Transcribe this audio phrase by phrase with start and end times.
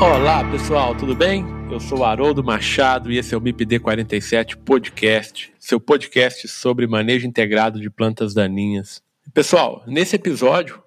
[0.00, 1.44] Olá pessoal, tudo bem?
[1.72, 7.26] Eu sou Haroldo Machado e esse é o MIPD 47 Podcast, seu podcast sobre manejo
[7.26, 9.02] integrado de plantas daninhas.
[9.34, 10.80] Pessoal, nesse episódio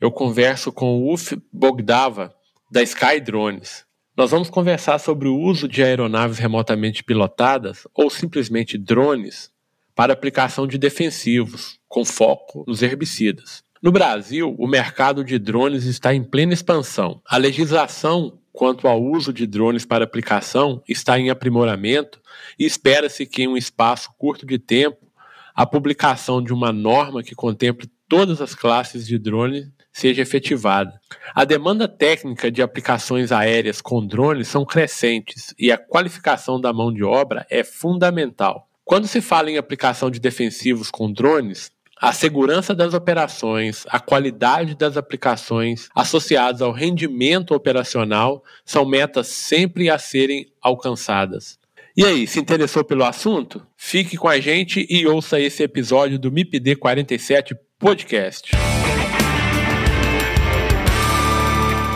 [0.00, 2.34] eu converso com o Uf Bogdava
[2.70, 3.84] da Sky Drones.
[4.16, 9.52] Nós vamos conversar sobre o uso de aeronaves remotamente pilotadas ou simplesmente drones
[9.94, 13.62] para aplicação de defensivos, com foco nos herbicidas.
[13.82, 17.20] No Brasil, o mercado de drones está em plena expansão.
[17.26, 22.20] A legislação quanto ao uso de drones para aplicação está em aprimoramento
[22.56, 25.10] e espera-se que, em um espaço curto de tempo,
[25.56, 31.00] a publicação de uma norma que contemple todas as classes de drones seja efetivada.
[31.34, 36.92] A demanda técnica de aplicações aéreas com drones são crescentes e a qualificação da mão
[36.92, 38.68] de obra é fundamental.
[38.84, 44.74] Quando se fala em aplicação de defensivos com drones, a segurança das operações, a qualidade
[44.74, 51.58] das aplicações associadas ao rendimento operacional são metas sempre a serem alcançadas.
[51.96, 53.64] E aí, se interessou pelo assunto?
[53.76, 58.50] Fique com a gente e ouça esse episódio do MIPD 47 Podcast.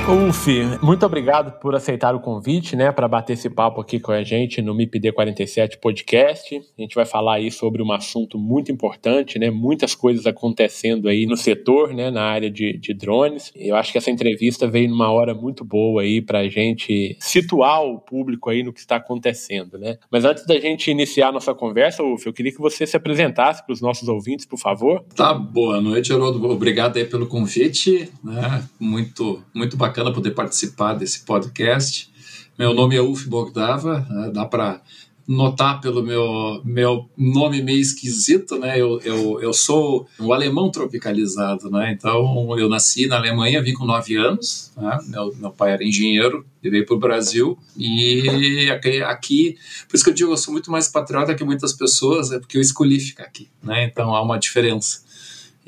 [0.08, 0.48] Uf,
[0.82, 4.62] muito obrigado por aceitar o convite, né, para bater esse papo aqui com a gente
[4.62, 6.56] no MIPD 47 Podcast.
[6.56, 11.26] A gente vai falar aí sobre um assunto muito importante, né, muitas coisas acontecendo aí
[11.26, 13.52] no setor, né, na área de, de drones.
[13.54, 17.82] Eu acho que essa entrevista veio numa hora muito boa aí para a gente situar
[17.82, 19.98] o público aí no que está acontecendo, né.
[20.10, 23.62] Mas antes da gente iniciar a nossa conversa, Uf, eu queria que você se apresentasse
[23.62, 25.04] para os nossos ouvintes, por favor.
[25.14, 26.42] Tá, boa noite, Haroldo.
[26.48, 32.08] Obrigado aí pelo convite, né, muito, muito bacana bacana poder participar desse podcast.
[32.56, 34.30] Meu nome é Uf Bogdava, né?
[34.32, 34.80] dá para
[35.26, 38.80] notar pelo meu, meu nome meio esquisito, né?
[38.80, 41.92] Eu, eu, eu sou um alemão tropicalizado, né?
[41.92, 44.98] Então, eu nasci na Alemanha, vim com nove anos, né?
[45.08, 49.56] meu, meu pai era engenheiro, e veio para o Brasil e aqui, aqui,
[49.88, 52.56] por isso que eu digo, eu sou muito mais patriota que muitas pessoas, é porque
[52.56, 53.84] eu escolhi ficar aqui, né?
[53.84, 55.07] Então, há uma diferença.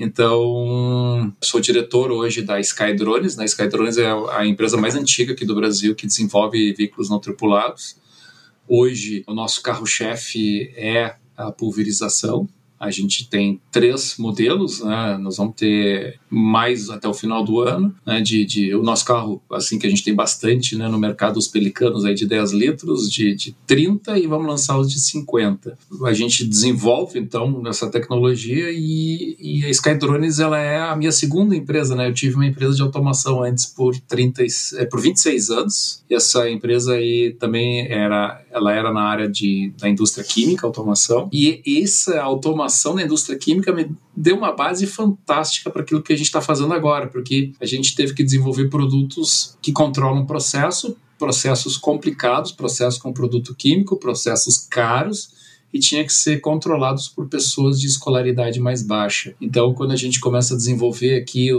[0.02, 3.36] Então, sou diretor hoje da Sky Drones.
[3.36, 3.44] Né?
[3.44, 7.98] Sky Drones é a empresa mais antiga aqui do Brasil que desenvolve veículos não tripulados.
[8.66, 12.48] Hoje, o nosso carro-chefe é a pulverização.
[12.80, 15.18] A gente tem três modelos, né?
[15.20, 17.94] nós vamos ter mais até o final do ano.
[18.06, 18.22] Né?
[18.22, 20.88] De, de, o nosso carro, assim que a gente tem bastante né?
[20.88, 24.90] no mercado, os pelicanos aí de 10 litros, de, de 30 e vamos lançar os
[24.90, 25.76] de 50.
[26.06, 31.54] A gente desenvolve então essa tecnologia e, e a Skydrones ela é a minha segunda
[31.54, 31.94] empresa.
[31.94, 32.08] Né?
[32.08, 34.42] Eu tive uma empresa de automação antes por, 30,
[34.78, 36.02] é, por 26 anos.
[36.08, 41.28] E essa empresa aí também era, ela era na área de, da indústria química, automação.
[41.30, 46.12] E essa automação formação na indústria química me deu uma base fantástica para aquilo que
[46.12, 50.26] a gente está fazendo agora, porque a gente teve que desenvolver produtos que controlam o
[50.26, 55.40] processo, processos complicados, processos com produto químico, processos caros,
[55.72, 59.34] e tinha que ser controlados por pessoas de escolaridade mais baixa.
[59.40, 61.50] Então, quando a gente começa a desenvolver aqui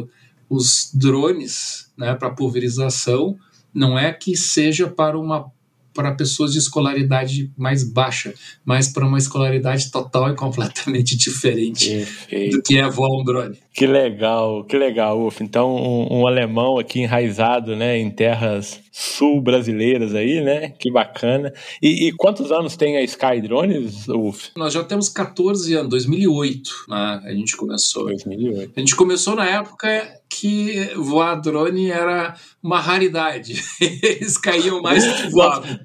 [0.49, 3.37] os drones né, para pulverização,
[3.73, 5.49] não é que seja para uma
[5.93, 12.57] para pessoas de escolaridade mais baixa, mas para uma escolaridade total e completamente diferente Perfeito.
[12.57, 13.57] do que é voar um drone.
[13.73, 15.41] Que legal, que legal, Uf.
[15.41, 20.73] Então, um, um, alemão aqui enraizado, né, em terras sul brasileiras aí, né?
[20.77, 21.53] Que bacana.
[21.81, 24.49] E, e quantos anos tem a Sky Drones, Uf?
[24.57, 27.21] Nós já temos 14 anos, 2008, né?
[27.23, 28.05] A gente começou.
[28.05, 28.73] 2008.
[28.75, 33.61] A gente começou na época que voar drone era uma raridade.
[33.81, 35.79] Eles caíam mais do que voavam.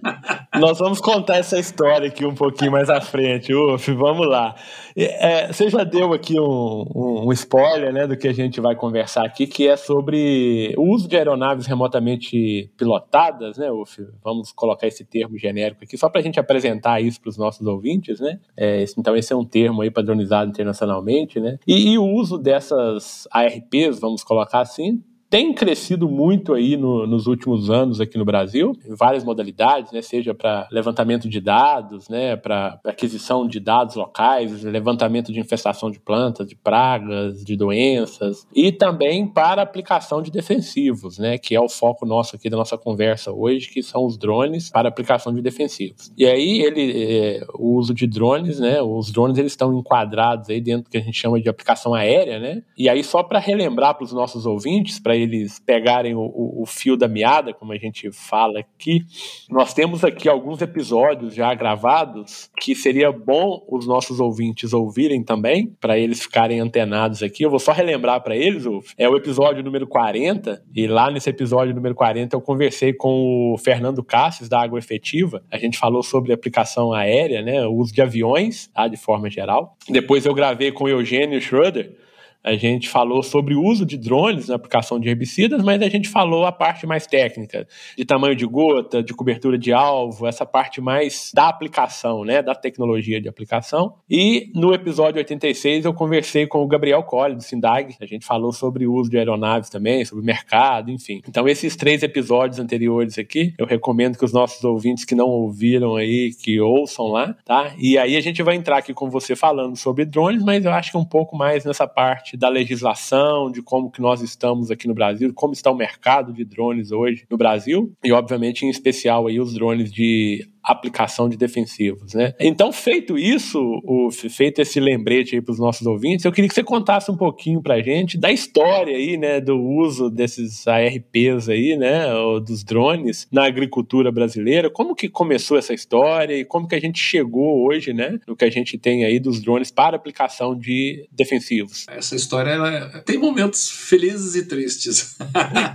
[0.55, 4.55] Nós vamos contar essa história aqui um pouquinho mais à frente, Uf, vamos lá.
[4.97, 8.75] É, você já deu aqui um, um, um, spoiler né, do que a gente vai
[8.75, 14.03] conversar aqui, que é sobre o uso de aeronaves remotamente pilotadas, né, Uf?
[14.25, 17.67] Vamos colocar esse termo genérico aqui, só para a gente apresentar isso para os nossos
[17.67, 18.41] ouvintes, né?
[18.57, 21.59] É, então, esse é um termo aí padronizado internacionalmente, né?
[21.67, 27.27] E, e o uso dessas ARPs, vamos colocar assim, tem crescido muito aí no, nos
[27.27, 32.37] últimos anos aqui no Brasil, em várias modalidades, né, seja para levantamento de dados, né,
[32.37, 38.71] para aquisição de dados locais, levantamento de infestação de plantas, de pragas, de doenças, e
[38.71, 43.33] também para aplicação de defensivos, né, que é o foco nosso aqui da nossa conversa
[43.33, 46.13] hoje, que são os drones para aplicação de defensivos.
[46.17, 50.61] E aí ele, é, o uso de drones, né, os drones eles estão enquadrados aí
[50.61, 53.95] dentro do que a gente chama de aplicação aérea, né, e aí só para relembrar
[53.95, 57.79] para os nossos ouvintes, para eles pegarem o, o, o, fio da meada, como a
[57.79, 59.05] gente fala aqui,
[59.51, 65.75] nós temos aqui alguns episódios já gravados que seria bom os nossos ouvintes ouvirem também,
[65.81, 67.43] para eles ficarem antenados aqui.
[67.43, 71.31] Eu vou só relembrar para eles, Uf, é o episódio número 40, e lá nesse
[71.31, 75.43] episódio número 40 eu conversei com o Fernando Cassis, da Água Efetiva.
[75.51, 79.77] A gente falou sobre aplicação aérea, né, o uso de aviões, tá, de forma geral.
[79.89, 82.06] Depois eu gravei com o Eugênio Schroeder,
[82.47, 86.09] a gente falou sobre o uso de drones na aplicação de herbicidas, mas a gente
[86.09, 87.67] falou a parte mais técnica,
[87.99, 92.55] de tamanho de gota, de cobertura de alvo, essa parte mais da aplicação, né, da
[92.55, 93.95] tecnologia de aplicação.
[94.09, 98.53] E no episódio 86 eu conversei com o Gabriel Colli, do Sindag, a gente falou
[98.53, 101.21] sobre o uso de aeronaves também, sobre o mercado, enfim.
[101.29, 105.97] Então esses três episódios anteriores aqui, eu recomendo que os nossos ouvintes que não ouviram
[105.97, 107.73] aí, que ouçam lá, tá?
[107.77, 110.93] E aí a gente vai entrar aqui com você falando sobre drones, mas eu acho
[110.93, 114.95] que um pouco mais nessa parte da legislação, de como que nós estamos aqui no
[114.95, 119.41] Brasil, como está o mercado de drones hoje no Brasil e obviamente em especial aí
[119.41, 122.35] os drones de aplicação de defensivos, né?
[122.41, 126.55] Então, feito isso, o, feito esse lembrete aí para os nossos ouvintes, eu queria que
[126.55, 131.49] você contasse um pouquinho para a gente da história aí, né, do uso desses ARPs
[131.49, 132.07] aí, né,
[132.45, 134.69] dos drones na agricultura brasileira.
[134.69, 138.45] Como que começou essa história e como que a gente chegou hoje, né, no que
[138.45, 141.87] a gente tem aí dos drones para aplicação de defensivos?
[141.89, 145.17] Essa história ela tem momentos felizes e tristes.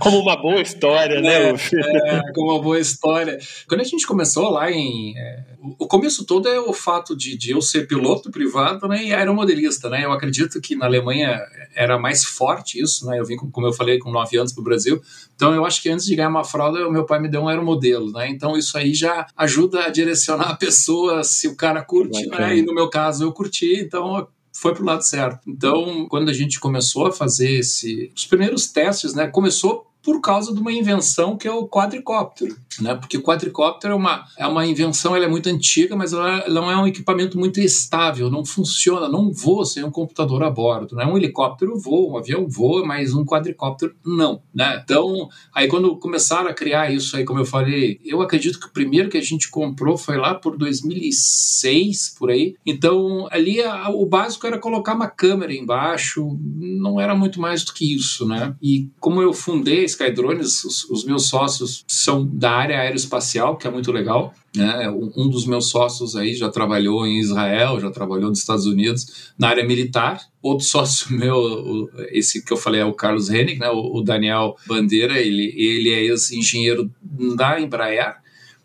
[0.00, 1.52] como uma boa história, né?
[1.72, 3.38] É, é, como uma boa história.
[3.66, 4.81] Quando a gente começou lá em
[5.16, 5.44] é,
[5.78, 9.88] o começo todo é o fato de, de, eu ser piloto privado né, e aeromodelista.
[9.88, 10.04] Né?
[10.04, 11.40] Eu acredito que na Alemanha
[11.74, 13.06] era mais forte isso.
[13.06, 13.18] Né?
[13.18, 15.00] Eu vim, como eu falei, com nove anos para o Brasil.
[15.34, 17.48] Então eu acho que antes de ganhar uma fralda, o meu pai me deu um
[17.48, 18.12] aeromodelo.
[18.12, 18.28] Né?
[18.28, 22.26] Então isso aí já ajuda a direcionar a pessoa se o cara curte.
[22.26, 22.58] Né?
[22.58, 25.40] E no meu caso eu curti, então foi pro lado certo.
[25.48, 30.52] Então, quando a gente começou a fazer esse, os primeiros testes, né, começou por causa
[30.52, 32.94] de uma invenção que é o quadricóptero, né?
[32.94, 36.70] Porque o quadricóptero é uma, é uma invenção, ela é muito antiga, mas ela, não
[36.70, 41.04] é um equipamento muito estável, não funciona, não voa sem um computador a bordo, né?
[41.04, 44.80] Um helicóptero voa, um avião voa, mas um quadricóptero não, né?
[44.82, 48.72] Então, aí quando começaram a criar isso aí, como eu falei, eu acredito que o
[48.72, 52.54] primeiro que a gente comprou foi lá por 2006, por aí.
[52.64, 57.72] Então, ali a, o básico era colocar uma câmera embaixo, não era muito mais do
[57.72, 58.54] que isso, né?
[58.62, 63.70] E como eu fundei Skydrones, os, os, meus sócios são da área aeroespacial, que é
[63.70, 64.34] muito legal.
[64.54, 64.88] Né?
[64.90, 69.48] Um, dos meus sócios aí já trabalhou em Israel, já trabalhou nos Estados Unidos na
[69.48, 70.20] área militar.
[70.40, 73.68] Outro sócio meu, esse que eu falei é o Carlos Hennig, né?
[73.70, 76.90] o, o Daniel Bandeira, ele, ele é ex-engenheiro
[77.36, 78.21] da Embraer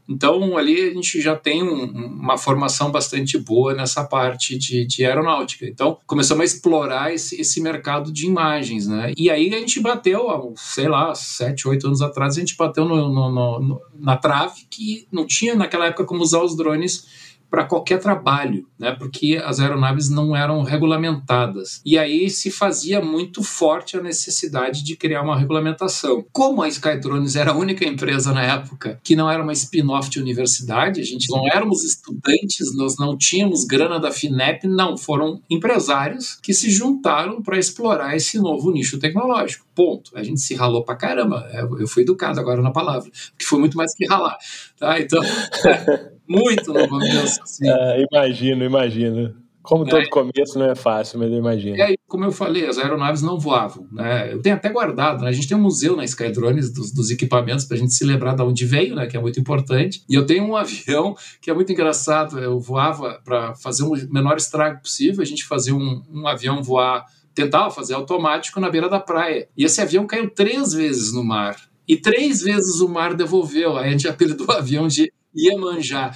[0.08, 5.06] então, ali a gente já tem um, uma formação bastante boa nessa parte de, de,
[5.06, 5.66] aeronáutica.
[5.66, 9.12] Então, começamos a explorar esse, esse mercado de imagens, né?
[9.18, 13.10] E aí a gente bateu, sei lá, sete, oito anos atrás, a gente bateu no,
[13.10, 18.00] no, no, na trave que não tinha naquela época como usar os drones para qualquer
[18.00, 18.92] trabalho, né?
[18.92, 21.82] Porque as aeronaves não eram regulamentadas.
[21.86, 26.26] E aí se fazia muito forte a necessidade de criar uma regulamentação.
[26.32, 30.20] Como a Skydrones era a única empresa na época que não era uma spin-off de
[30.20, 36.38] universidade, a gente não éramos estudantes, nós não tínhamos grana da FINEP, não, foram empresários
[36.42, 39.66] que se juntaram para explorar esse novo nicho tecnológico.
[39.74, 40.12] Ponto.
[40.16, 41.48] A gente se ralou para caramba.
[41.80, 44.38] Eu fui educado agora na palavra, que foi muito mais que ralar.
[44.78, 45.00] Tá?
[45.00, 45.22] Então,
[46.28, 47.42] muito no começo.
[47.42, 47.70] Assim.
[47.70, 49.48] É, imagino, imagino.
[49.68, 50.08] Como todo é.
[50.08, 51.76] começo não é fácil, mas eu imagino.
[51.76, 53.86] E aí, como eu falei, as aeronaves não voavam.
[53.92, 54.32] Né?
[54.32, 55.28] Eu tenho até guardado, né?
[55.28, 58.34] a gente tem um museu na Skydrones dos, dos equipamentos para a gente se lembrar
[58.34, 59.08] de onde veio, né?
[59.08, 60.06] que é muito importante.
[60.10, 62.40] E eu tenho um avião que é muito engraçado.
[62.40, 65.22] Eu voava para fazer o menor estrago possível.
[65.22, 67.06] A gente fazia um, um avião voar,
[67.36, 69.50] tentava fazer automático na beira da praia.
[69.58, 71.58] E esse avião caiu três vezes no mar.
[71.86, 73.76] E três vezes o mar devolveu.
[73.76, 76.12] Aí a gente apelidou o avião de Iemanjá.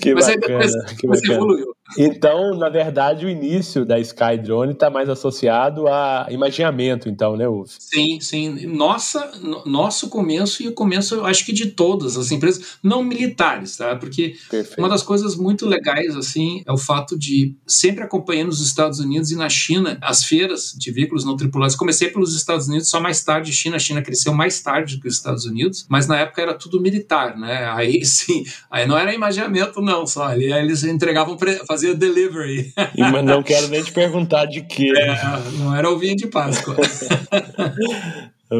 [0.00, 0.72] que mas bacana, aí depois,
[1.20, 1.77] que evoluiu.
[1.96, 7.74] Então, na verdade, o início da Skydrone está mais associado a imaginamento, então, né, Uf?
[7.78, 8.66] Sim, sim.
[8.66, 9.32] Nossa,
[9.64, 13.96] nosso começo e o começo, eu acho que de todas as empresas, não militares, tá?
[13.96, 14.78] Porque Perfeito.
[14.78, 19.30] uma das coisas muito legais, assim, é o fato de sempre acompanhando os Estados Unidos
[19.30, 21.76] e na China, as feiras de veículos não tripulados.
[21.76, 23.76] Comecei pelos Estados Unidos, só mais tarde China.
[23.76, 27.36] A China cresceu mais tarde que os Estados Unidos, mas na época era tudo militar,
[27.36, 27.70] né?
[27.70, 30.26] Aí sim, aí não era imaginamento, não, só.
[30.26, 31.36] Ali eles entregavam,
[31.78, 32.72] fazia delivery.
[32.96, 34.92] Mas não quero nem te perguntar de quê.
[34.96, 35.14] É,
[35.58, 36.74] não era ovinho de Páscoa.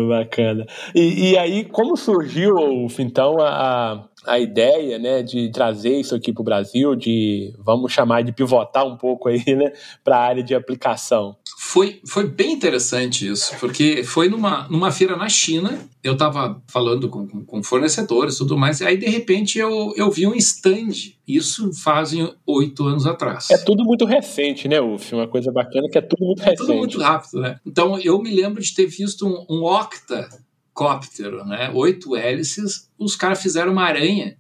[0.09, 0.67] Bacana.
[0.95, 2.55] E, e, aí, como surgiu,
[2.99, 8.23] então, a, a ideia né, de trazer isso aqui para o Brasil, de, vamos chamar
[8.23, 9.73] de pivotar um pouco aí, né,
[10.05, 11.37] para a área de aplicação?
[11.69, 17.11] Foi, foi bem interessante isso, porque foi numa, numa feira na China, eu estava falando
[17.11, 20.35] com, com, com, fornecedores e tudo mais, e aí de repente eu, eu vi um
[20.35, 23.51] stand, isso fazem oito anos atrás.
[23.51, 25.15] É tudo muito recente, né, Uf?
[25.15, 26.55] Uma coisa bacana que é tudo muito recente.
[26.55, 27.61] É tudo muito rápido, né?
[27.67, 31.71] Então eu me lembro de ter visto um, um octacóptero, né?
[31.75, 34.39] Oito hélices, os caras fizeram uma aranha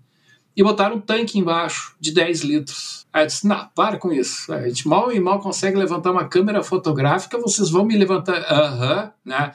[0.59, 3.07] e botaram um tanque embaixo de 10 litros.
[3.12, 4.53] Aí eu disse, não, para com isso.
[4.53, 8.45] A gente mal e mal consegue levantar uma câmera fotográfica, vocês vão me levantar.
[8.50, 9.53] Aham, né?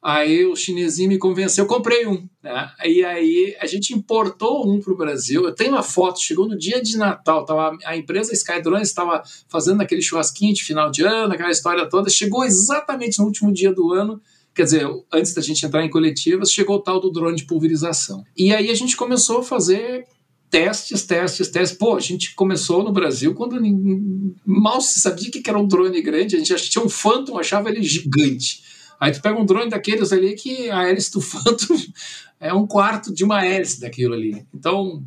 [0.00, 2.28] Aí o chinesinho me convenceu, eu comprei um.
[2.40, 2.70] Né?
[2.84, 5.42] E aí a gente importou um para o Brasil.
[5.42, 9.80] Eu tenho uma foto, chegou no dia de Natal, tava, a empresa Skydrone estava fazendo
[9.80, 12.08] aquele churrasquinho de final de ano, aquela história toda.
[12.08, 14.22] Chegou exatamente no último dia do ano
[14.54, 18.24] quer dizer, antes da gente entrar em coletivas, chegou o tal do drone de pulverização.
[18.36, 20.06] E aí a gente começou a fazer
[20.54, 21.76] testes, testes, testes.
[21.76, 23.60] Pô, a gente começou no Brasil quando
[24.46, 27.82] mal se sabia que era um drone grande, a gente tinha um Phantom, achava ele
[27.82, 28.62] gigante.
[29.00, 31.76] Aí tu pega um drone daqueles ali que a hélice do Phantom
[32.38, 34.46] é um quarto de uma hélice daquilo ali.
[34.54, 35.02] Então,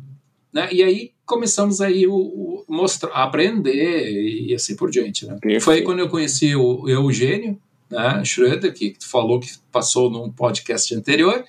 [0.52, 5.26] né, e aí começamos aí o, o mostrar, a aprender e assim por diante.
[5.26, 5.60] Né?
[5.60, 7.58] Foi aí quando eu conheci o Eugênio
[7.90, 11.42] né, Schroeder, que tu falou que passou num podcast anterior,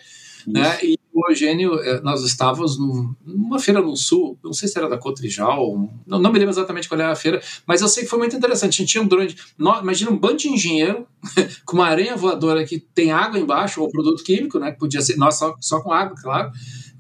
[0.48, 4.88] né, e o Eugênio, eh, nós estávamos numa feira no sul, não sei se era
[4.88, 8.10] da Cotrijal, não, não, me lembro exatamente qual era a feira, mas eu sei que
[8.10, 8.76] foi muito interessante.
[8.76, 11.06] A gente tinha um drone, imagina um bando de engenheiro
[11.66, 15.18] com uma aranha voadora que tem água embaixo, ou produto químico, né, que podia ser,
[15.18, 16.52] nós só, só com água, claro,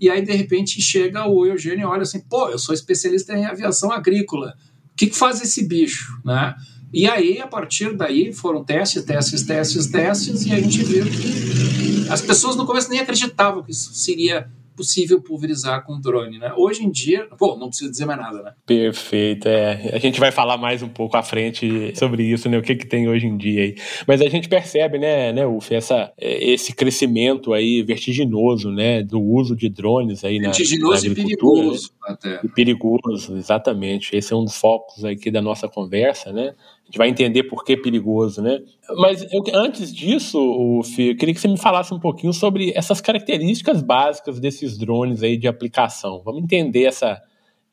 [0.01, 3.45] e aí de repente chega o Eugênio e olha assim, pô, eu sou especialista em
[3.45, 4.53] aviação agrícola,
[4.91, 6.55] o que, que faz esse bicho, né?
[6.91, 11.78] E aí, a partir daí, foram testes, testes, testes, testes, e a gente viu que
[12.09, 14.49] as pessoas no começo nem acreditavam que isso seria
[14.79, 16.53] possível pulverizar com drone, né?
[16.55, 18.53] Hoje em dia, pô, não preciso dizer mais nada, né?
[18.65, 19.91] Perfeito, é.
[19.93, 22.57] A gente vai falar mais um pouco à frente sobre isso, né?
[22.57, 23.75] O que que tem hoje em dia aí.
[24.07, 29.53] Mas a gente percebe, né, né, Uf, essa, esse crescimento aí vertiginoso, né, do uso
[29.53, 32.13] de drones aí vertiginoso na, na e perigoso né?
[32.13, 32.39] até.
[32.41, 34.15] E perigoso, exatamente.
[34.15, 36.53] Esse é um dos focos aqui da nossa conversa, né?
[36.89, 38.63] A gente vai entender por que é perigoso, né?
[38.97, 42.73] Mas eu, antes disso, o Fih, eu queria que você me falasse um pouquinho sobre
[42.75, 46.19] essas características básicas desses drones aí de aplicação.
[46.25, 47.21] Vamos entender essa,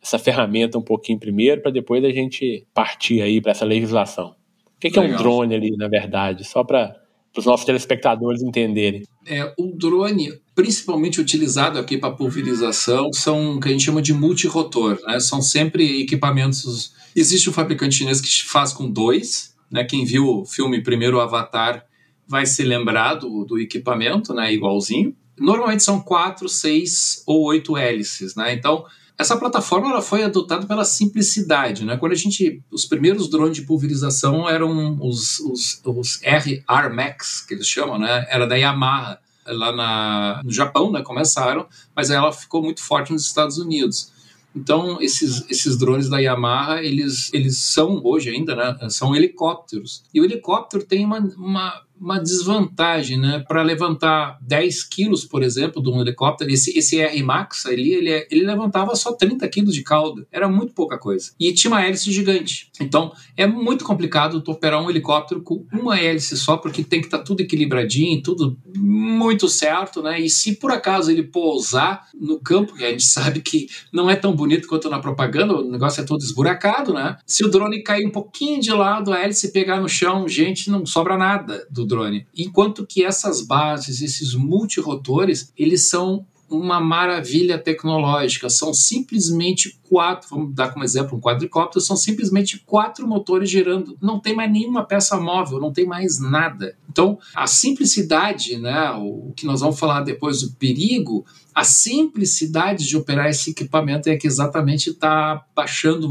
[0.02, 4.36] essa ferramenta um pouquinho primeiro, para depois a gente partir aí para essa legislação.
[4.76, 6.44] O que, que é um drone ali, na verdade?
[6.44, 6.94] Só para
[7.34, 9.02] os nossos telespectadores entenderem.
[9.26, 14.12] É, o drone, principalmente utilizado aqui para pulverização, são o que a gente chama de
[14.12, 14.98] multirotor.
[15.06, 15.20] Né?
[15.20, 19.82] São sempre equipamentos Existe um fabricante chinês que faz com dois, né?
[19.84, 21.82] Quem viu o filme primeiro Avatar
[22.28, 24.52] vai se lembrar do, do equipamento, né?
[24.52, 25.16] Igualzinho.
[25.38, 28.52] Normalmente são quatro, seis ou oito hélices, né?
[28.52, 28.84] Então
[29.18, 31.96] essa plataforma ela foi adotada pela simplicidade, né?
[31.96, 36.62] Quando a gente, os primeiros drones de pulverização eram os, os, os R
[36.94, 38.26] Max que eles chamam, né?
[38.28, 41.02] Era da Yamaha lá na, no Japão, né?
[41.02, 44.12] Começaram, mas ela ficou muito forte nos Estados Unidos.
[44.54, 50.02] Então, esses, esses drones da Yamaha, eles, eles são, hoje ainda, né, são helicópteros.
[50.14, 53.44] E o helicóptero tem uma, uma uma desvantagem, né?
[53.46, 58.44] Para levantar 10 quilos, por exemplo, de um helicóptero, esse, esse R-Max ali, ele, ele
[58.44, 60.26] levantava só 30 quilos de cauda.
[60.30, 61.32] Era muito pouca coisa.
[61.38, 62.70] E tinha uma hélice gigante.
[62.80, 67.06] Então, é muito complicado tu operar um helicóptero com uma hélice só, porque tem que
[67.06, 70.20] estar tá tudo equilibradinho, tudo muito certo, né?
[70.20, 74.16] E se por acaso ele pousar no campo, que a gente sabe que não é
[74.16, 77.16] tão bonito quanto na propaganda, o negócio é todo esburacado, né?
[77.26, 80.84] Se o drone cair um pouquinho de lado, a hélice pegar no chão, gente, não
[80.84, 82.26] sobra nada do drone.
[82.36, 88.48] Enquanto que essas bases, esses multirotores, eles são uma maravilha tecnológica.
[88.48, 93.96] São simplesmente quatro, vamos dar como exemplo um quadricóptero, são simplesmente quatro motores girando.
[94.00, 96.76] Não tem mais nenhuma peça móvel, não tem mais nada.
[96.90, 101.24] Então, a simplicidade, né, o que nós vamos falar depois do perigo,
[101.54, 106.08] a simplicidade de operar esse equipamento é que exatamente está baixando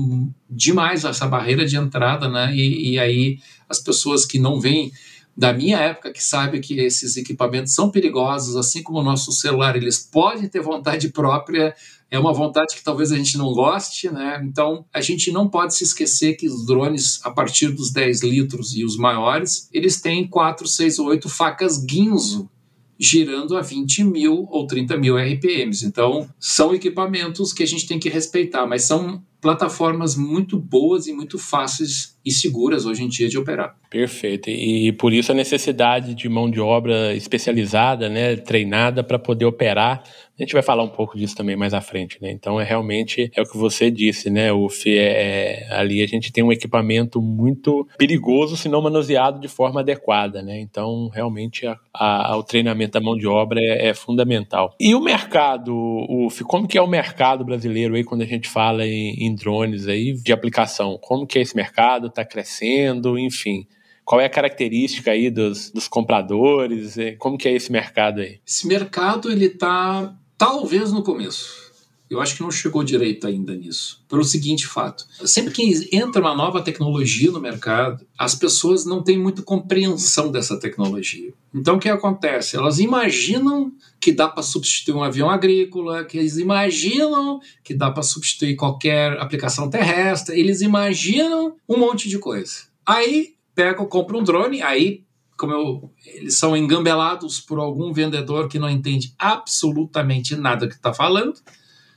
[0.50, 2.54] demais essa barreira de entrada, né?
[2.56, 3.40] E, e aí
[3.70, 4.92] as pessoas que não vêm
[5.38, 9.76] da minha época que sabe que esses equipamentos são perigosos, assim como o nosso celular,
[9.76, 11.76] eles podem ter vontade própria,
[12.10, 14.42] é uma vontade que talvez a gente não goste, né?
[14.46, 18.76] Então, a gente não pode se esquecer que os drones, a partir dos 10 litros
[18.76, 22.50] e os maiores, eles têm 4, 6 ou 8 facas guinzo
[22.98, 25.86] girando a 20 mil ou 30 mil RPMs.
[25.86, 31.14] Então, são equipamentos que a gente tem que respeitar, mas são plataformas muito boas e
[31.14, 33.76] muito fáceis e seguras hoje em dia de operar.
[33.90, 34.50] Perfeito.
[34.50, 40.04] E por isso a necessidade de mão de obra especializada, né, treinada para poder operar
[40.38, 42.30] a gente vai falar um pouco disso também mais à frente, né?
[42.30, 44.52] Então é realmente é o que você disse, né?
[44.52, 49.48] O FE é, ali a gente tem um equipamento muito perigoso se não manuseado de
[49.48, 50.60] forma adequada, né?
[50.60, 54.76] Então realmente a, a, o treinamento da mão de obra é, é, fundamental.
[54.78, 58.86] E o mercado, o como que é o mercado brasileiro aí quando a gente fala
[58.86, 61.00] em, em drones aí de aplicação?
[61.02, 62.10] Como que é esse mercado?
[62.16, 63.18] Está crescendo?
[63.20, 63.68] Enfim
[64.06, 66.96] qual é a característica aí dos, dos compradores?
[67.18, 68.40] Como que é esse mercado aí?
[68.46, 71.65] Esse mercado ele está Talvez no começo.
[72.10, 74.04] Eu acho que não chegou direito ainda nisso.
[74.08, 79.18] Pelo seguinte fato: sempre que entra uma nova tecnologia no mercado, as pessoas não têm
[79.18, 81.34] muita compreensão dessa tecnologia.
[81.54, 82.56] Então o que acontece?
[82.56, 88.04] Elas imaginam que dá para substituir um avião agrícola, que eles imaginam que dá para
[88.04, 92.66] substituir qualquer aplicação terrestre, eles imaginam um monte de coisa.
[92.86, 95.06] Aí pegam, compram um drone, aí
[95.38, 100.94] como eu, eles são engambelados por algum vendedor que não entende absolutamente nada que está
[100.94, 101.34] falando,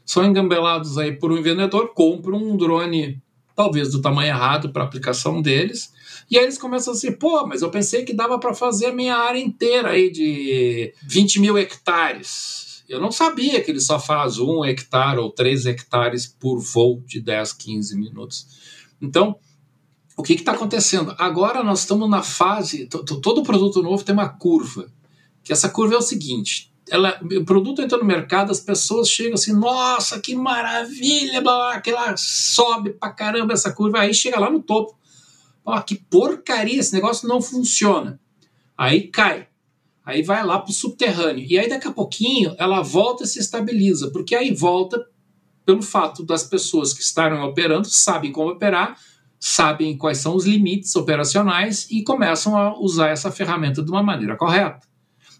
[0.08, 3.22] são engambelados aí por um vendedor, compram um drone
[3.54, 5.92] talvez do tamanho errado para a aplicação deles,
[6.30, 9.14] e aí eles começam assim, pô, mas eu pensei que dava para fazer a minha
[9.14, 12.82] área inteira aí de 20 mil hectares.
[12.88, 17.20] Eu não sabia que ele só faz um hectare ou três hectares por voo de
[17.20, 18.46] 10, 15 minutos.
[19.02, 19.36] Então,
[20.16, 21.14] o que está acontecendo?
[21.18, 22.86] Agora nós estamos na fase.
[22.86, 24.90] Todo produto novo tem uma curva.
[25.44, 29.34] Que essa curva é o seguinte: ela, o produto entra no mercado, as pessoas chegam
[29.34, 34.62] assim, nossa, que maravilha, blá, blá, sobe pra caramba essa curva, aí chega lá no
[34.62, 34.96] topo.
[35.64, 38.18] Ó, que porcaria, esse negócio não funciona.
[38.76, 39.48] Aí cai.
[40.04, 41.44] Aí vai lá pro subterrâneo.
[41.46, 45.06] E aí daqui a pouquinho ela volta e se estabiliza, porque aí volta
[45.66, 48.98] pelo fato das pessoas que estavam operando sabem como operar,
[49.38, 54.36] sabem quais são os limites operacionais e começam a usar essa ferramenta de uma maneira
[54.36, 54.80] correta.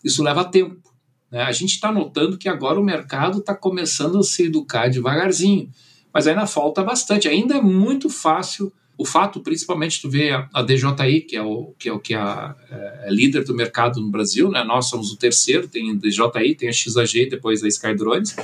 [0.05, 0.88] Isso leva tempo.
[1.31, 1.43] Né?
[1.43, 5.71] A gente está notando que agora o mercado está começando a se educar devagarzinho,
[6.12, 7.29] mas ainda falta bastante.
[7.29, 8.73] Ainda é muito fácil.
[8.97, 12.14] O fato, principalmente, tu vê a, a DJI, que é o que é, o, que
[12.14, 14.64] a é, é líder do mercado no Brasil, né?
[14.64, 18.35] nós somos o terceiro, tem a DJI, tem a XAG, depois a Skydrones,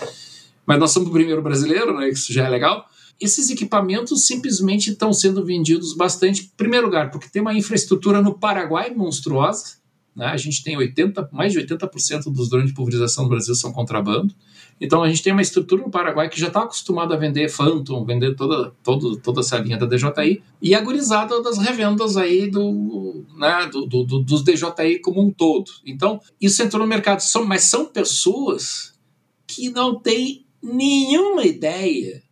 [0.64, 2.09] mas nós somos o primeiro brasileiro, né?
[2.09, 2.88] isso já é legal.
[3.20, 8.38] Esses equipamentos simplesmente estão sendo vendidos bastante, em primeiro lugar, porque tem uma infraestrutura no
[8.38, 9.77] Paraguai monstruosa.
[10.14, 10.27] Né?
[10.27, 14.35] A gente tem 80, mais de 80% dos drones de pulverização no Brasil são contrabando.
[14.81, 18.05] Então a gente tem uma estrutura no Paraguai que já está acostumada a vender Phantom,
[18.05, 23.24] vender toda, todo, toda essa linha da DJI, e a gurizada das revendas aí do,
[23.37, 25.70] né, do, do, do, dos DJI como um todo.
[25.87, 28.94] Então, isso entrou no mercado, são, mas são pessoas
[29.46, 32.23] que não têm nenhuma ideia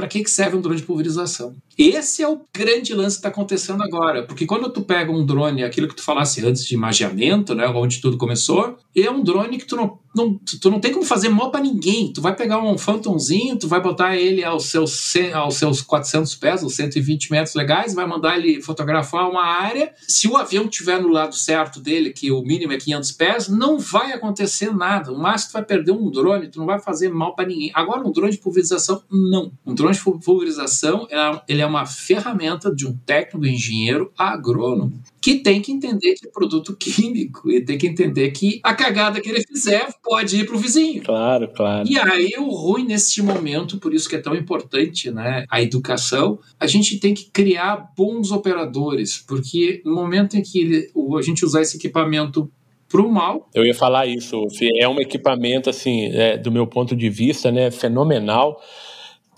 [0.00, 1.54] para que, que serve um drone de pulverização.
[1.76, 5.62] Esse é o grande lance que está acontecendo agora, porque quando tu pega um drone,
[5.62, 9.66] aquilo que tu falasse antes de magiamento, né, onde tudo começou, é um drone que
[9.66, 12.12] tu não, não, tu não tem como fazer mal para ninguém.
[12.12, 16.62] Tu vai pegar um Phantomzinho, tu vai botar ele aos seus, aos seus 400 pés,
[16.62, 19.92] aos 120 metros legais, vai mandar ele fotografar uma área.
[20.06, 23.78] Se o avião estiver no lado certo dele, que o mínimo é 500 pés, não
[23.78, 25.12] vai acontecer nada.
[25.12, 27.70] O máximo tu vai perder um drone, tu não vai fazer mal para ninguém.
[27.74, 29.52] Agora, um drone de pulverização, não.
[29.64, 31.06] Um drone de pulverização,
[31.48, 36.30] ele é uma ferramenta de um técnico engenheiro agrônomo que tem que entender que é
[36.30, 40.56] produto químico e tem que entender que a cagada que ele fizer pode ir para
[40.56, 41.02] o vizinho.
[41.02, 41.88] Claro, claro.
[41.88, 46.38] E aí o ruim neste momento, por isso que é tão importante, né, a educação,
[46.58, 51.44] a gente tem que criar bons operadores, porque no momento em que ele, a gente
[51.44, 52.50] usar esse equipamento
[52.88, 53.48] para o mal.
[53.54, 54.42] Eu ia falar isso,
[54.80, 58.60] é um equipamento assim, é, do meu ponto de vista, né, fenomenal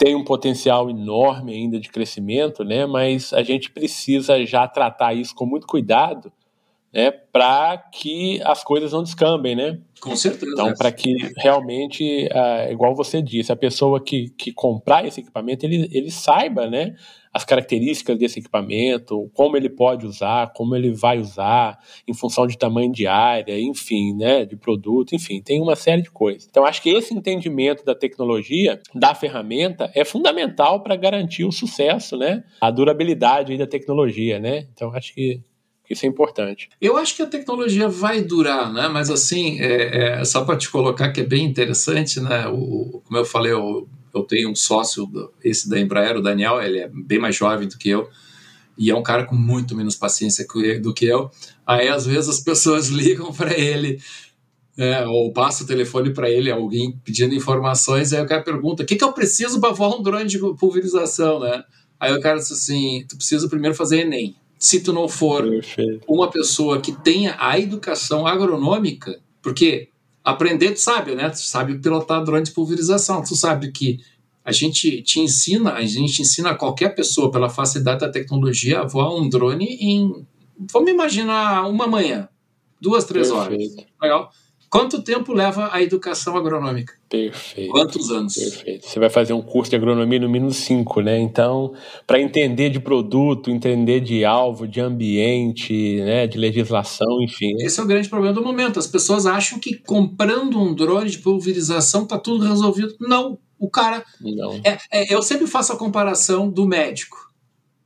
[0.02, 2.84] tem um potencial enorme ainda de crescimento, né?
[2.86, 6.32] Mas a gente precisa já tratar isso com muito cuidado,
[6.92, 9.78] né, para que as coisas não descambem, né?
[10.00, 10.52] Com certeza.
[10.52, 15.64] Então, para que realmente, uh, igual você disse, a pessoa que, que comprar esse equipamento,
[15.64, 16.94] ele, ele saiba, né,
[17.32, 22.58] as características desse equipamento, como ele pode usar, como ele vai usar, em função de
[22.58, 26.46] tamanho de área, enfim, né, de produto, enfim, tem uma série de coisas.
[26.50, 32.18] Então, acho que esse entendimento da tecnologia, da ferramenta, é fundamental para garantir o sucesso,
[32.18, 34.66] né, a durabilidade da tecnologia, né.
[34.72, 35.40] Então, acho que
[35.92, 36.68] isso é importante.
[36.80, 38.88] Eu acho que a tecnologia vai durar, né?
[38.88, 42.46] Mas assim, é, é, só para te colocar que é bem interessante, né?
[42.48, 45.10] O, como eu falei, eu, eu tenho um sócio,
[45.42, 48.08] esse da Embraer, o Daniel, ele é bem mais jovem do que eu
[48.76, 50.46] e é um cara com muito menos paciência
[50.80, 51.30] do que eu.
[51.66, 54.00] Aí às vezes as pessoas ligam para ele
[54.76, 58.86] é, ou passa o telefone para ele, alguém pedindo informações, aí o cara pergunta: o
[58.86, 61.62] que, que eu preciso para voar um drone de pulverização, né?
[62.00, 66.04] Aí o cara diz assim: tu precisa primeiro fazer Enem se tu não for Perfeito.
[66.06, 69.88] uma pessoa que tenha a educação agronômica, porque
[70.22, 71.28] aprender tu sabe, né?
[71.30, 73.98] Tu sabe pilotar drone de pulverização, tu sabe que
[74.44, 79.12] a gente te ensina, a gente ensina qualquer pessoa pela facilidade da tecnologia a voar
[79.12, 80.24] um drone em,
[80.72, 82.28] vamos imaginar, uma manhã,
[82.80, 83.52] duas, três Perfeito.
[83.52, 83.86] horas.
[84.00, 84.30] Legal?
[84.72, 86.94] Quanto tempo leva a educação agronômica?
[87.06, 87.70] Perfeito.
[87.72, 88.32] Quantos anos?
[88.32, 88.88] Perfeito.
[88.88, 91.18] Você vai fazer um curso de agronomia no mínimo cinco, né?
[91.18, 91.74] Então,
[92.06, 97.54] para entender de produto, entender de alvo, de ambiente, né, de legislação, enfim.
[97.60, 98.78] Esse é o grande problema do momento.
[98.78, 102.96] As pessoas acham que comprando um drone de pulverização tá tudo resolvido.
[102.98, 103.38] Não.
[103.58, 104.02] O cara.
[104.22, 104.58] Não.
[104.64, 107.18] É, é, eu sempre faço a comparação do médico.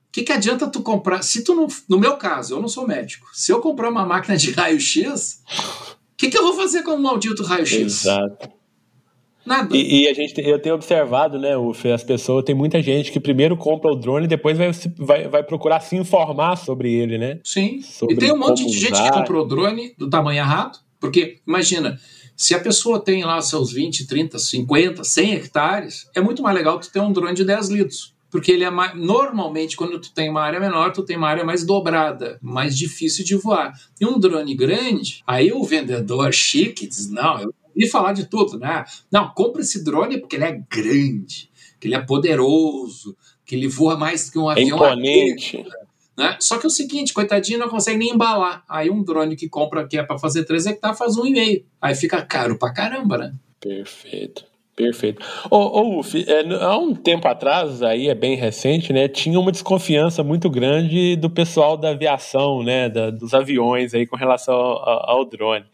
[0.09, 1.22] O que, que adianta tu comprar?
[1.22, 1.66] Se tu não.
[1.88, 3.27] No meu caso, eu não sou médico.
[3.33, 5.42] Se eu comprar uma máquina de raio-x
[6.16, 7.74] que, que, eu vou fazer com o maldito raio-x?
[7.74, 8.48] Exato.
[9.44, 9.76] Nada.
[9.76, 13.20] E, e, a gente, eu tenho observado, né, Uf, as pessoas, tem muita gente que
[13.20, 17.38] primeiro compra o drone e depois vai, vai, vai procurar se informar sobre ele, né?
[17.44, 17.81] Sim.
[17.81, 21.38] Sobre e tem um monte de gente que comprou o drone do tamanho errado, porque,
[21.46, 21.96] imagina,
[22.37, 26.81] se a pessoa tem lá seus 20, 30, 50, 100 hectares, é muito mais legal
[26.81, 30.28] que ter um drone de 10 litros porque ele é mais, normalmente quando tu tem
[30.28, 33.72] uma área menor, tu tem uma área mais dobrada, mais difícil de voar.
[34.00, 38.58] E um drone grande, aí o vendedor chique diz: "Não, eu ouvi falar de tudo,
[38.58, 38.84] né?
[39.10, 43.96] Não, compra esse drone porque ele é grande, que ele é poderoso, que ele voa
[43.96, 44.66] mais que um avião.
[44.66, 45.64] É imponente.
[46.16, 46.36] Né?
[46.40, 48.64] Só que é o seguinte, coitadinho não consegue nem embalar.
[48.68, 51.64] Aí um drone que compra que é para fazer 3 hectares faz um e meio.
[51.80, 53.34] Aí fica caro pra caramba, né?
[53.60, 54.44] Perfeito.
[54.76, 55.24] Perfeito.
[55.50, 59.50] Ô, ô Uf, é, há um tempo atrás, aí é bem recente, né, tinha uma
[59.50, 65.10] desconfiança muito grande do pessoal da aviação, né, da, dos aviões aí com relação ao,
[65.10, 65.64] ao, drone.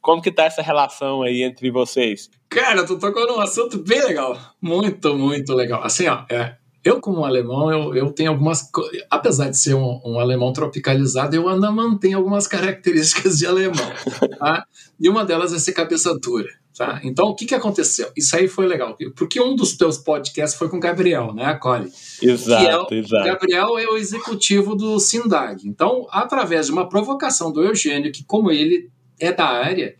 [0.00, 2.30] Como que tá essa relação aí entre vocês?
[2.48, 4.38] Cara, tu tocou num assunto bem legal.
[4.62, 5.84] Muito, muito legal.
[5.84, 8.70] Assim, ó, é, eu, como alemão, eu, eu tenho algumas.
[9.10, 13.92] Apesar de ser um, um, alemão tropicalizado, eu ainda mantenho algumas características de alemão.
[14.38, 14.64] Tá?
[14.98, 16.48] E uma delas é ser cabeça dura.
[16.78, 17.00] Tá?
[17.02, 18.08] Então, o que, que aconteceu?
[18.16, 21.90] Isso aí foi legal, porque um dos teus podcasts foi com o Gabriel, né, Cole?
[22.22, 23.24] Exato, é, exato.
[23.24, 25.66] O Gabriel é o executivo do Sindag.
[25.66, 28.88] Então, através de uma provocação do Eugênio, que como ele
[29.18, 29.96] é da área,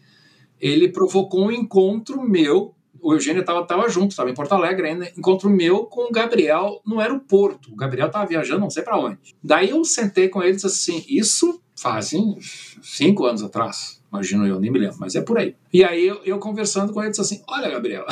[0.60, 5.50] ele provocou um encontro meu, o Eugênio estava junto, estava em Porto Alegre ainda, encontro
[5.50, 7.72] meu com o Gabriel no aeroporto.
[7.72, 9.18] O Gabriel estava viajando não sei para onde.
[9.42, 12.38] Daí eu sentei com ele e disse assim, isso fazem
[12.80, 15.55] cinco anos atrás imagino eu, nem me lembro, mas é por aí.
[15.73, 18.05] E aí eu, eu conversando com ele disse assim: Olha, Gabriel,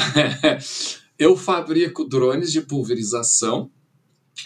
[1.18, 3.70] eu fabrico drones de pulverização,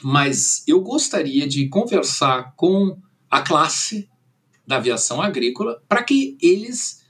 [0.03, 2.97] mas eu gostaria de conversar com
[3.31, 4.09] a classe
[4.67, 7.05] da aviação agrícola para que eles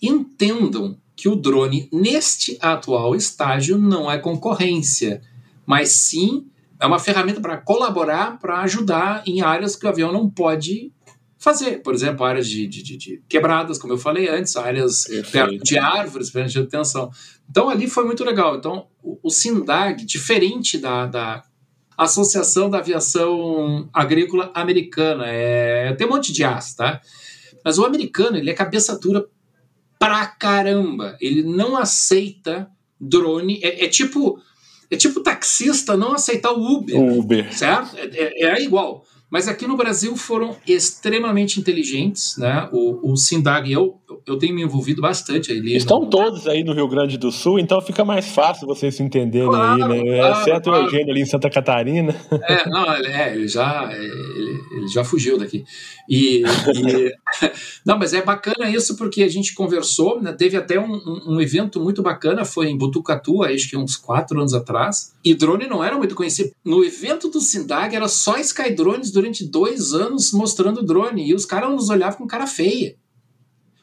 [0.00, 5.20] entendam que o drone, neste atual estágio, não é concorrência,
[5.66, 6.46] mas sim
[6.80, 10.90] é uma ferramenta para colaborar, para ajudar em áreas que o avião não pode
[11.40, 11.82] fazer.
[11.82, 16.30] Por exemplo, áreas de, de, de quebradas, como eu falei antes, áreas perto de árvores,
[16.30, 17.10] para de atenção.
[17.50, 18.56] Então, ali foi muito legal.
[18.56, 21.42] Então, o, o SINDAG, diferente da, da
[21.96, 27.00] Associação da Aviação Agrícola Americana, é, tem um monte de as, tá?
[27.64, 29.26] Mas o americano, ele é cabeça dura
[29.98, 31.16] pra caramba.
[31.20, 33.58] Ele não aceita drone.
[33.62, 34.38] É, é tipo...
[34.92, 37.00] É tipo taxista não aceitar o Uber.
[37.00, 37.56] Uber.
[37.56, 37.96] Certo?
[37.96, 39.06] É, é, é igual.
[39.30, 42.68] Mas aqui no Brasil foram extremamente inteligentes, né?
[42.72, 45.76] O, o Sindag, eu, eu, tenho me envolvido bastante ali.
[45.76, 46.10] Estão no...
[46.10, 49.84] todos aí no Rio Grande do Sul, então fica mais fácil vocês se entenderem claro,
[49.84, 50.16] aí, né?
[50.16, 50.82] Claro, Exceto claro.
[50.82, 52.14] o Eugênio ali em Santa Catarina.
[52.42, 55.64] É, não, é, ele já, ele, ele já fugiu daqui.
[56.08, 57.14] E, e,
[57.86, 60.32] não, mas é bacana isso porque a gente conversou, né?
[60.32, 64.40] teve até um, um, um, evento muito bacana, foi em Botucatu, acho que uns quatro
[64.40, 66.52] anos atrás, e drone não era muito conhecido.
[66.64, 71.70] No evento do Sindag era só Skydrones durante dois anos mostrando drone, e os caras
[71.70, 72.96] nos olhavam com cara feia.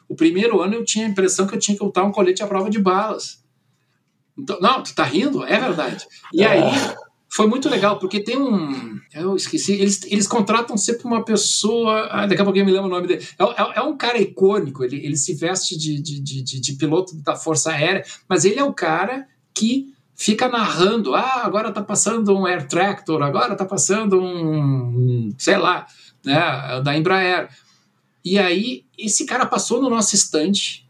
[0.08, 2.46] O primeiro ano eu tinha a impressão que eu tinha que botar um colete à
[2.46, 3.44] prova de balas.
[4.36, 5.44] Então, não, tu tá rindo?
[5.44, 6.06] É verdade.
[6.32, 6.62] E aí
[7.30, 8.98] foi muito legal, porque tem um.
[9.12, 12.08] Eu esqueci, eles, eles contratam sempre uma pessoa.
[12.10, 13.26] Ah, daqui a pouco eu me lembro o nome dele.
[13.38, 17.14] É, é, é um cara icônico, ele, ele se veste de, de, de, de, piloto
[17.16, 22.36] da Força Aérea, mas ele é o cara que fica narrando: ah, agora tá passando
[22.36, 25.32] um Air Tractor, agora tá passando um.
[25.38, 25.86] sei lá,
[26.24, 27.48] né, da Embraer.
[28.24, 30.86] E aí, esse cara passou no nosso estante,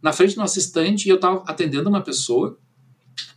[0.00, 2.56] na frente do nosso estante, e eu estava atendendo uma pessoa.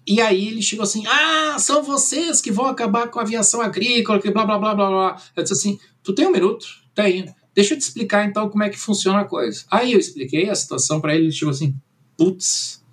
[0.06, 4.22] E aí ele chegou assim: Ah, são vocês que vão acabar com a aviação agrícola,
[4.22, 5.22] que blá blá blá blá blá.
[5.36, 6.66] Eu disse assim: Tu tem um minuto?
[6.94, 7.34] Tenho.
[7.54, 9.66] Deixa eu te explicar então como é que funciona a coisa.
[9.70, 11.76] Aí eu expliquei a situação para ele, ele chegou assim:
[12.18, 12.84] Putz,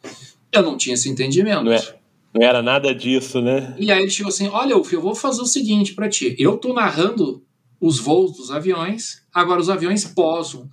[0.51, 1.64] eu não tinha esse entendimento.
[1.64, 1.98] Não, é,
[2.35, 3.75] não era nada disso, né?
[3.79, 6.35] E aí ele chegou assim: Olha, eu vou fazer o seguinte para ti.
[6.38, 7.43] Eu tô narrando
[7.81, 10.69] os voos dos aviões, agora os aviões posam.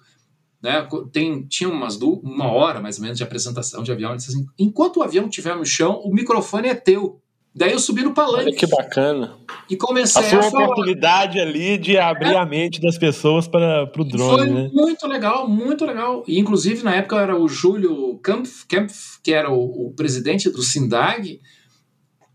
[0.61, 0.87] Né?
[1.11, 4.15] Tem, tinha umas uma hora mais ou menos de apresentação de avião.
[4.15, 7.21] Disse assim, enquanto o avião estiver no chão, o microfone é teu.
[7.55, 8.49] Daí eu subi no palanque.
[8.49, 9.37] Olha que bacana.
[9.69, 12.37] E comecei a sua a oportunidade ali de abrir é.
[12.37, 14.37] a mente das pessoas para o drone.
[14.37, 14.69] Foi né?
[14.73, 16.23] muito legal, muito legal.
[16.27, 20.61] E inclusive na época era o Júlio Kampf, Kampf que era o, o presidente do
[20.61, 21.39] Sindag,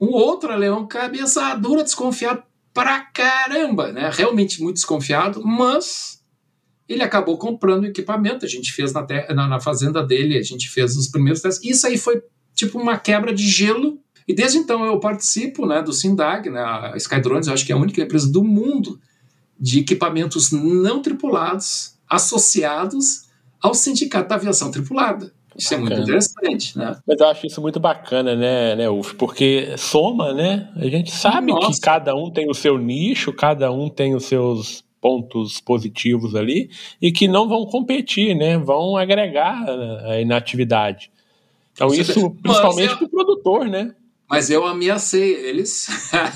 [0.00, 4.11] um outro alemão cabeça dura, desconfiado pra caramba, né?
[4.12, 6.20] Realmente muito desconfiado, mas
[6.88, 8.46] ele acabou comprando equipamento.
[8.46, 11.68] A gente fez na, na, na fazenda dele, a gente fez os primeiros testes.
[11.68, 12.22] Isso aí foi
[12.54, 14.00] tipo uma quebra de gelo.
[14.30, 17.74] E desde então eu participo né, do Sindag, né, a Skydrones, eu acho que é
[17.74, 19.00] a única empresa do mundo
[19.58, 23.28] de equipamentos não tripulados associados
[23.60, 25.32] ao Sindicato da Aviação Tripulada.
[25.56, 25.90] Isso bacana.
[25.90, 26.96] é muito interessante, né?
[27.04, 29.16] Mas eu acho isso muito bacana, né, né Uf?
[29.16, 30.70] Porque soma, né?
[30.76, 31.72] A gente sabe Nossa.
[31.72, 36.70] que cada um tem o seu nicho, cada um tem os seus pontos positivos ali
[37.02, 38.56] e que não vão competir, né?
[38.58, 39.66] Vão agregar
[40.04, 41.10] aí na atividade.
[41.72, 43.92] Então, isso principalmente para o produtor, né?
[44.30, 45.88] Mas eu ameacei eles.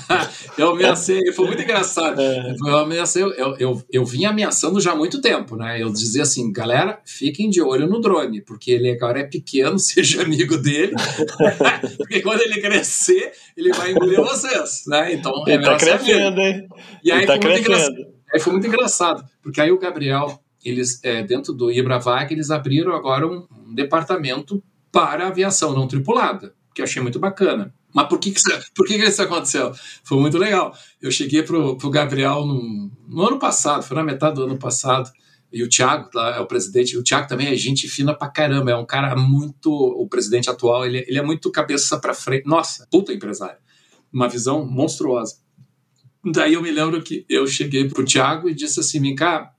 [0.57, 2.19] eu ameacei, foi muito engraçado.
[2.19, 2.53] É.
[2.67, 5.81] Eu ameacei, eu, eu, eu vim ameaçando já há muito tempo, né?
[5.81, 10.23] Eu dizia assim, galera, fiquem de olho no drone, porque ele agora é pequeno, seja
[10.23, 10.93] amigo dele.
[11.97, 15.13] porque quando ele crescer, ele vai engolir vocês, né?
[15.13, 16.67] Então, ele tá crescendo, hein?
[17.01, 18.07] E aí, tá foi crescendo.
[18.33, 22.93] aí foi muito engraçado, porque aí o Gabriel, eles, é, dentro do Ibravag, eles abriram
[22.93, 27.73] agora um, um departamento para aviação não tripulada, que eu achei muito bacana.
[27.95, 29.73] Mas por que, que, isso, por que, que isso aconteceu?
[30.03, 30.77] Foi muito legal.
[31.01, 35.09] Eu cheguei pro, pro Gabriel no, no ano passado, foi na metade do ano passado,
[35.49, 36.97] e o Thiago lá é o presidente.
[36.97, 39.71] O Thiago também é gente fina pra caramba, é um cara muito.
[39.71, 42.45] O presidente atual, ele, ele é muito cabeça pra frente.
[42.45, 43.59] Nossa, puta empresário.
[44.11, 45.37] Uma visão monstruosa.
[46.25, 49.53] Daí eu me lembro que eu cheguei pro Thiago e disse assim: vem cá,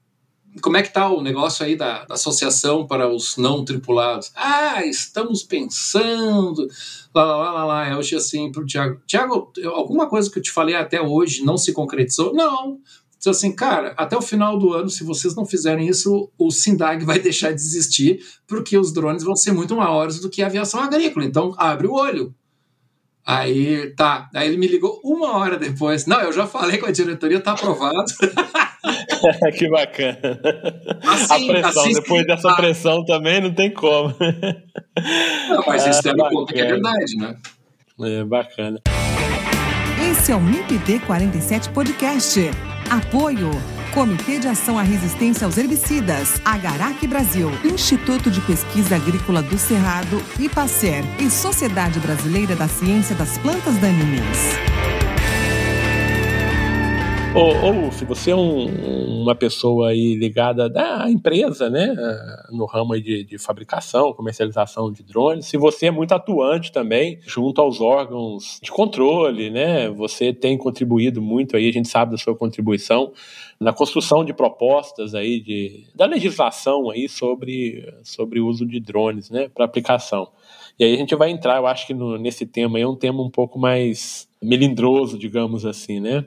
[0.61, 4.33] como é que está o negócio aí da, da, associação para os não tripulados?
[4.35, 6.66] Ah, estamos pensando,
[7.14, 7.90] lá, lá, lá, lá, lá.
[7.90, 11.45] Eu achei assim para o Tiago, Tiago, alguma coisa que eu te falei até hoje
[11.45, 12.35] não se concretizou?
[12.35, 12.81] Não.
[13.19, 17.05] Disse assim, cara, até o final do ano, se vocês não fizerem isso, o Sindag
[17.05, 20.81] vai deixar de existir, porque os drones vão ser muito maiores do que a aviação
[20.81, 21.25] agrícola.
[21.25, 22.35] Então, abre o olho.
[23.27, 24.31] Aí, tá.
[24.33, 26.07] Aí ele me ligou uma hora depois.
[26.07, 28.05] Não, eu já falei com a diretoria, tá aprovado.
[29.59, 30.17] que bacana.
[31.05, 32.55] Assim, a pressão, assim, depois dessa tá.
[32.55, 34.15] pressão também não tem como.
[35.51, 37.37] Não, mas isso é ah, conta que é verdade, né?
[38.01, 38.81] É bacana.
[40.09, 42.41] Esse é o MIPD 47 Podcast.
[42.89, 43.76] Apoio.
[43.97, 50.23] Comitê de Ação à Resistência aos Herbicidas, Agarac Brasil, Instituto de Pesquisa Agrícola do Cerrado,
[50.39, 55.06] IPACER e Sociedade Brasileira da Ciência das Plantas Daninhas.
[57.37, 61.94] Ô, ô se você é um, uma pessoa aí ligada à empresa, né,
[62.51, 67.61] no ramo de, de, fabricação, comercialização de drones, se você é muito atuante também junto
[67.61, 72.35] aos órgãos de controle, né, você tem contribuído muito aí, a gente sabe da sua
[72.35, 73.12] contribuição
[73.61, 79.29] na construção de propostas aí de, da legislação aí sobre, sobre o uso de drones,
[79.29, 80.29] né, para aplicação.
[80.79, 82.96] E aí a gente vai entrar, eu acho que no, nesse tema aí é um
[82.96, 86.25] tema um pouco mais melindroso, digamos assim, né?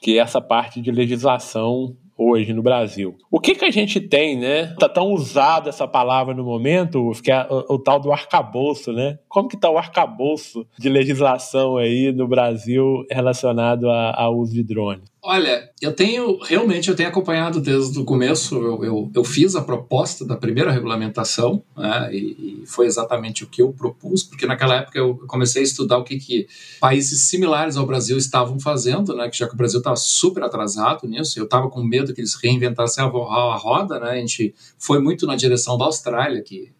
[0.00, 3.16] Que essa parte de legislação hoje no Brasil.
[3.30, 4.74] O que que a gente tem, né?
[4.78, 9.18] Tá tão usada essa palavra no momento, que é o, o, tal do arcabouço, né?
[9.26, 15.09] Como que tá o arcabouço de legislação aí no Brasil relacionado ao uso de drones?
[15.22, 18.56] Olha, eu tenho realmente eu tenho acompanhado desde o começo.
[18.56, 23.46] Eu, eu, eu fiz a proposta da primeira regulamentação né, e, e, foi exatamente o
[23.46, 26.48] que eu propus, porque naquela época eu comecei a estudar o que, que
[26.80, 31.06] países similares ao Brasil estavam fazendo, né, que já que o Brasil estava super atrasado
[31.06, 34.00] nisso, eu estava com medo que eles reinventassem a, a roda.
[34.00, 36.72] Né, a gente foi muito na direção da Austrália, que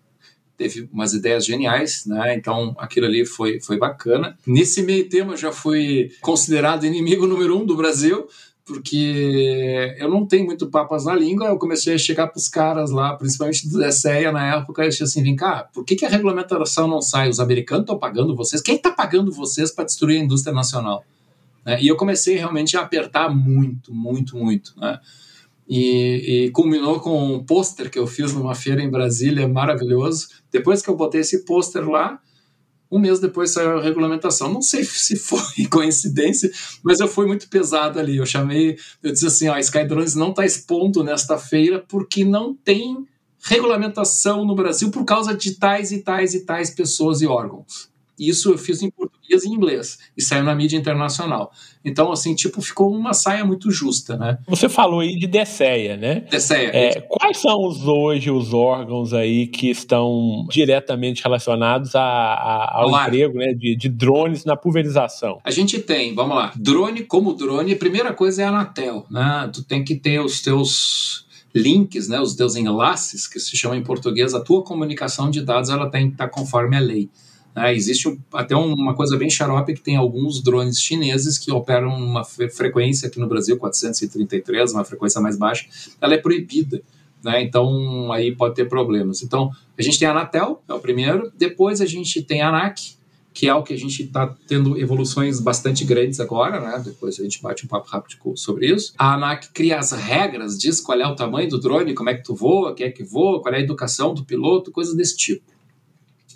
[0.60, 2.34] teve umas ideias geniais, né?
[2.34, 4.36] Então aquilo ali foi, foi bacana.
[4.46, 8.28] Nesse meio eu já fui considerado inimigo número um do Brasil,
[8.66, 11.46] porque eu não tenho muito papas na língua.
[11.46, 15.02] Eu comecei a chegar para os caras lá, principalmente do DSEA na época, e disse
[15.02, 17.30] assim: vem cá, por que, que a regulamentação não sai?
[17.30, 18.60] Os americanos estão pagando vocês?
[18.60, 21.02] Quem está pagando vocês para destruir a indústria nacional?
[21.64, 21.80] Né?
[21.80, 24.78] E eu comecei realmente a apertar muito, muito, muito.
[24.78, 25.00] Né?
[25.72, 30.26] E, e, culminou com um pôster que eu fiz numa feira em Brasília, maravilhoso.
[30.50, 32.20] Depois que eu botei esse pôster lá,
[32.90, 34.52] um mês depois saiu a regulamentação.
[34.52, 36.50] Não sei se foi coincidência,
[36.82, 38.16] mas eu fui muito pesado ali.
[38.16, 42.52] Eu chamei, eu disse assim: ó, a Skydrones não está expondo nesta feira porque não
[42.52, 43.06] tem
[43.44, 47.89] regulamentação no Brasil por causa de tais e tais e tais pessoas e órgãos.
[48.20, 51.50] Isso eu fiz em português e inglês e saiu na mídia internacional.
[51.82, 54.38] Então, assim, tipo, ficou uma saia muito justa, né?
[54.46, 56.20] Você falou aí de DSEA, né?
[56.30, 56.70] DSEA.
[56.74, 62.90] É, quais são os, hoje os órgãos aí que estão diretamente relacionados a, a, ao
[62.90, 65.40] emprego né, de, de, drones na pulverização?
[65.42, 69.50] A gente tem, vamos lá, drone como drone, a primeira coisa é a Anatel, né?
[69.50, 73.82] Tu tem que ter os teus links, né, os teus enlaces, que se chama em
[73.82, 77.08] português, a tua comunicação de dados, ela tem que estar conforme a lei.
[77.54, 77.74] Né?
[77.74, 82.24] Existe um, até uma coisa bem xarope que tem alguns drones chineses que operam uma
[82.24, 85.66] frequência aqui no Brasil, 433, uma frequência mais baixa,
[86.00, 86.82] ela é proibida.
[87.22, 87.42] Né?
[87.42, 89.22] Então aí pode ter problemas.
[89.22, 92.98] Então a gente tem a Anatel, é o primeiro, depois a gente tem a ANAC,
[93.32, 96.82] que é o que a gente está tendo evoluções bastante grandes agora, né?
[96.84, 98.92] Depois a gente bate um papo rápido sobre isso.
[98.98, 102.24] A ANAC cria as regras, diz qual é o tamanho do drone, como é que
[102.24, 105.44] tu voa, quem é que voa, qual é a educação do piloto, coisas desse tipo.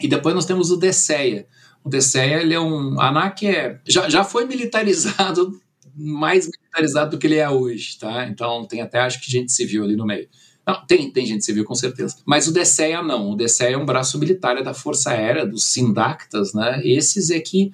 [0.01, 1.47] E depois nós temos o DSEA.
[1.83, 3.01] O DSEA ele é um.
[3.01, 5.61] ANAC é, já, já foi militarizado,
[5.95, 8.27] mais militarizado do que ele é hoje, tá?
[8.27, 10.29] Então tem até acho que gente civil ali no meio.
[10.67, 12.17] Não, tem, tem gente civil com certeza.
[12.25, 13.33] Mas o DSEA não.
[13.33, 16.81] O DSEA é um braço militar é da Força Aérea, dos Sindactas, né?
[16.83, 17.73] Esses é que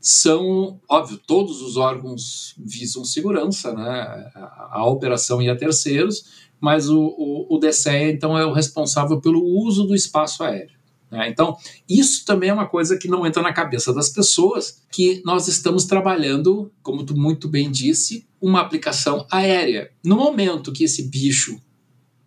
[0.00, 4.30] são, óbvio, todos os órgãos visam segurança, né?
[4.34, 6.24] A, a operação ia a terceiros,
[6.58, 7.60] mas o, o, o
[8.08, 10.81] então, é o responsável pelo uso do espaço aéreo.
[11.12, 11.28] Né?
[11.28, 15.46] Então, isso também é uma coisa que não entra na cabeça das pessoas, que nós
[15.46, 19.90] estamos trabalhando, como tu muito bem disse, uma aplicação aérea.
[20.02, 21.60] No momento que esse bicho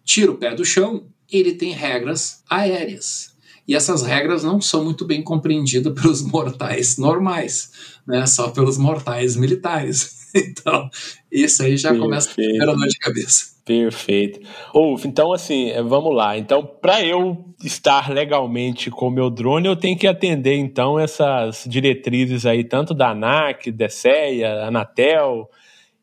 [0.04, 3.34] tira o pé do chão, ele tem regras aéreas.
[3.68, 7.72] E essas regras não são muito bem compreendidas pelos mortais normais,
[8.06, 8.28] né?
[8.28, 10.24] só pelos mortais militares.
[10.38, 10.90] Então,
[11.32, 13.55] isso aí já começa a ter dor de cabeça.
[13.66, 14.40] Perfeito.
[14.72, 16.38] Ou, então assim, é, vamos lá.
[16.38, 21.66] Então, para eu estar legalmente com o meu drone, eu tenho que atender então essas
[21.68, 25.50] diretrizes aí, tanto da ANAC, DSEA, Anatel,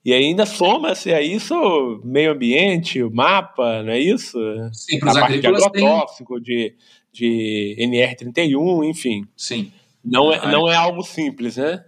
[0.05, 4.37] e ainda soma-se a isso meio ambiente, o mapa, não é isso?
[4.73, 6.43] Sim, para os agrícolas de agrotóxico, tem...
[6.43, 6.75] de,
[7.13, 9.25] de NR31, enfim.
[9.37, 9.71] Sim.
[10.05, 11.85] Não é, não é algo simples, né?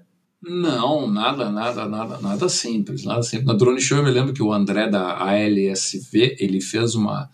[0.46, 3.46] Não, nada, nada, nada, nada simples, nada simples.
[3.46, 7.30] Na Drone Show eu me lembro que o André da ALSV, ele fez uma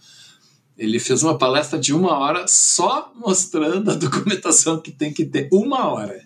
[0.81, 5.47] ele fez uma palestra de uma hora só mostrando a documentação que tem que ter.
[5.53, 6.19] Uma hora.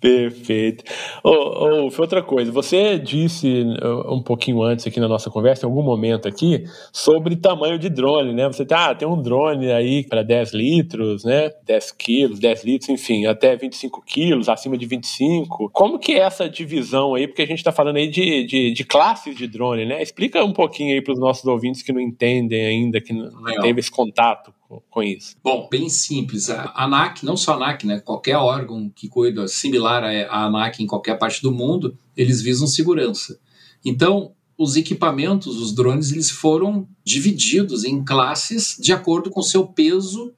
[0.00, 0.82] Perfeito.
[1.22, 5.68] Oh, oh, outra coisa, você disse uh, um pouquinho antes aqui na nossa conversa, em
[5.68, 8.48] algum momento aqui, sobre tamanho de drone, né?
[8.48, 11.50] Você tá, ah, tem um drone aí para 10 litros, né?
[11.64, 15.70] 10 quilos, 10 litros, enfim, até 25 quilos, acima de 25.
[15.70, 17.28] Como que é essa divisão aí?
[17.28, 20.02] Porque a gente está falando aí de, de, de, classes de drone, né?
[20.02, 23.80] Explica um pouquinho aí para os nossos ouvintes que não entendem ainda, que não teve
[23.80, 24.52] esse contato
[24.90, 25.36] com isso?
[25.42, 26.48] Bom, bem simples.
[26.50, 30.86] A ANAC, não só a ANAC, né, qualquer órgão que cuida similar à ANAC em
[30.86, 33.38] qualquer parte do mundo, eles visam segurança.
[33.84, 40.34] Então, os equipamentos, os drones, eles foram divididos em classes de acordo com seu peso,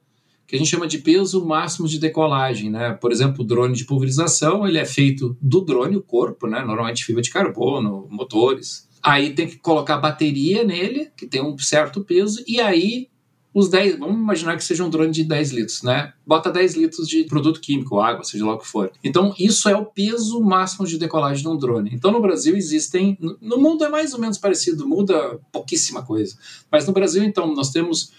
[0.47, 2.93] que a gente chama de peso máximo de decolagem, né?
[2.93, 6.63] Por exemplo, o drone de pulverização, ele é feito do drone, o corpo, né?
[6.63, 8.87] Normalmente fibra de carbono, motores.
[9.01, 13.09] Aí tem que colocar bateria nele, que tem um certo peso, e aí
[13.53, 16.13] os 10, vamos imaginar que seja um drone de 10 litros, né?
[16.25, 18.91] Bota 10 litros de produto químico, água, seja lá o que for.
[19.03, 21.91] Então, isso é o peso máximo de decolagem de um drone.
[21.93, 26.35] Então, no Brasil existem, no mundo é mais ou menos parecido, muda pouquíssima coisa.
[26.71, 28.11] Mas no Brasil, então, nós temos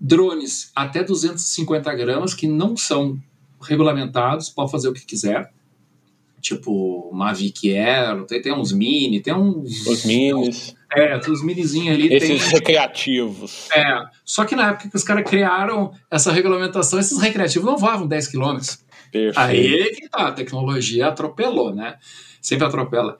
[0.00, 3.18] drones até 250 gramas que não são
[3.60, 5.52] regulamentados, pode fazer o que quiser.
[6.40, 9.84] Tipo, Mavic Air, tem, tem uns mini, tem uns.
[9.84, 10.75] Os minis.
[10.94, 12.14] É, os minizinhos ali.
[12.14, 12.50] Esses tem...
[12.52, 13.68] recreativos.
[13.70, 14.04] É.
[14.24, 18.28] Só que na época que os caras criaram essa regulamentação, esses recreativos não voavam 10
[18.28, 18.58] km.
[19.10, 19.38] Perfeito.
[19.38, 21.96] Aí que tá, a tecnologia atropelou, né?
[22.40, 23.18] Sempre atropela.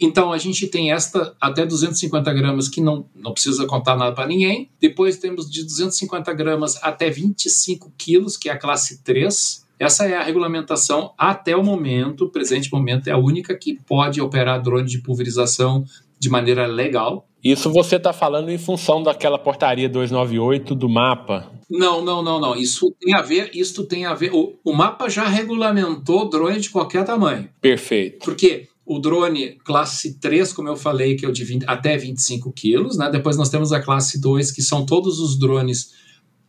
[0.00, 4.26] Então a gente tem esta até 250 gramas que não, não precisa contar nada para
[4.26, 4.68] ninguém.
[4.80, 9.64] Depois temos de 250 gramas até 25 quilos, que é a classe 3.
[9.78, 14.62] Essa é a regulamentação até o momento, presente momento, é a única que pode operar
[14.62, 15.84] drone de pulverização
[16.24, 17.28] de maneira legal.
[17.42, 21.52] Isso você está falando em função daquela portaria 298 do mapa?
[21.70, 22.56] Não, não, não, não.
[22.56, 24.30] Isso tem a ver, isso tem a ver.
[24.32, 27.48] O, o mapa já regulamentou drone de qualquer tamanho.
[27.60, 28.24] Perfeito.
[28.24, 32.50] Porque o drone classe 3, como eu falei, que é o de 20, até 25
[32.52, 33.10] quilos, né?
[33.10, 35.92] Depois nós temos a classe 2, que são todos os drones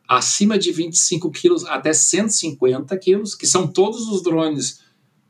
[0.07, 4.84] acima de 25 quilos até 150 quilos, que são todos os drones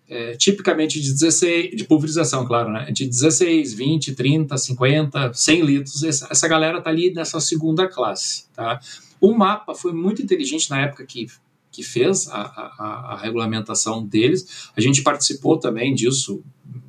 [0.07, 2.91] é, tipicamente de 16, de pulverização, claro, né?
[2.91, 6.03] De 16, 20, 30, 50, 100 litros.
[6.03, 8.79] Essa, essa galera tá ali nessa segunda classe, tá?
[9.19, 11.27] O mapa foi muito inteligente na época que,
[11.71, 14.69] que fez a, a, a regulamentação deles.
[14.77, 16.43] A gente participou também disso.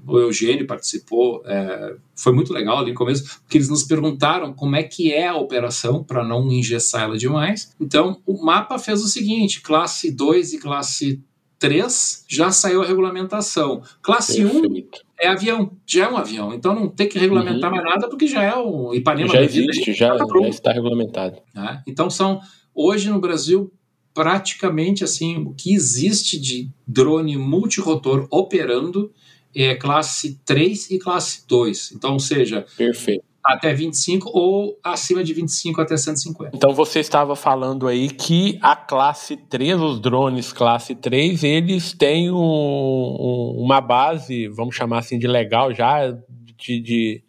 [0.07, 4.77] O Eugênio participou, é, foi muito legal ali no começo, porque eles nos perguntaram como
[4.77, 7.73] é que é a operação para não engessar ela demais.
[7.81, 11.23] Então, o mapa fez o seguinte: classe 2 e classe
[11.59, 13.83] 3 já saiu a regulamentação.
[14.03, 14.99] Classe Perfeito.
[14.99, 16.53] 1 é avião, já é um avião.
[16.53, 17.77] Então não tem que regulamentar uhum.
[17.77, 19.33] mais nada porque já é o Ipanema.
[19.33, 21.39] Já existe, já, tá já, está regulamentado.
[21.57, 22.41] É, então são,
[22.75, 23.73] hoje no Brasil,
[24.13, 29.13] praticamente assim, o que existe de drone multirotor operando
[29.55, 31.93] é classe 3 e classe 2.
[31.93, 36.57] Então, ou seja, Perfeito até 25 ou acima de 25 até 150.
[36.57, 42.31] Então você estava falando aí que a classe 3, os drones classe 3, eles têm
[42.31, 47.23] um, um, uma base, vamos chamar assim, de legal já, de, de,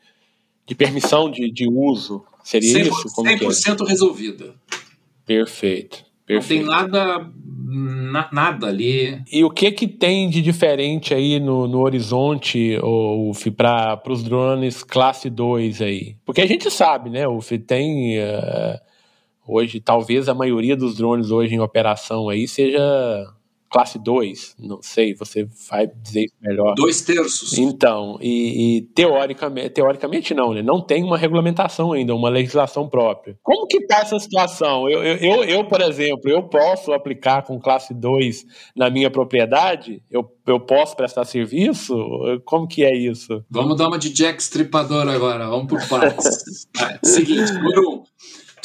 [0.65, 2.25] de permissão de, de uso.
[2.43, 3.15] Seria 100%, isso?
[3.15, 3.89] Como 100% é?
[3.89, 4.55] resolvida.
[5.25, 6.05] Perfeito.
[6.25, 6.65] Perfeito.
[6.65, 7.31] Não tem nada
[7.69, 9.21] na, nada ali.
[9.31, 14.83] E o que que tem de diferente aí no, no horizonte, UF, para os drones
[14.83, 16.15] classe 2 aí?
[16.25, 18.19] Porque a gente sabe, né, UF, tem...
[18.19, 18.87] Uh,
[19.45, 22.79] hoje, talvez a maioria dos drones hoje em operação aí seja
[23.69, 26.73] classe 2, não sei, você vai dizer isso melhor.
[26.75, 27.57] Dois terços.
[27.57, 30.61] Então, e, e, teoricamente, teoricamente não, né?
[30.61, 33.37] Não tem uma regulamentação ainda, uma legislação própria.
[33.43, 34.89] Como que está essa situação?
[34.89, 38.45] Eu, eu, eu, por exemplo, eu posso aplicar com classe 2
[38.75, 40.01] na minha propriedade?
[40.09, 41.95] Eu, eu posso prestar serviço?
[42.45, 43.43] Como que é isso?
[43.49, 46.67] Vamos dar uma de Jack Stripador agora, vamos por partes.
[47.03, 48.03] seguinte, por um,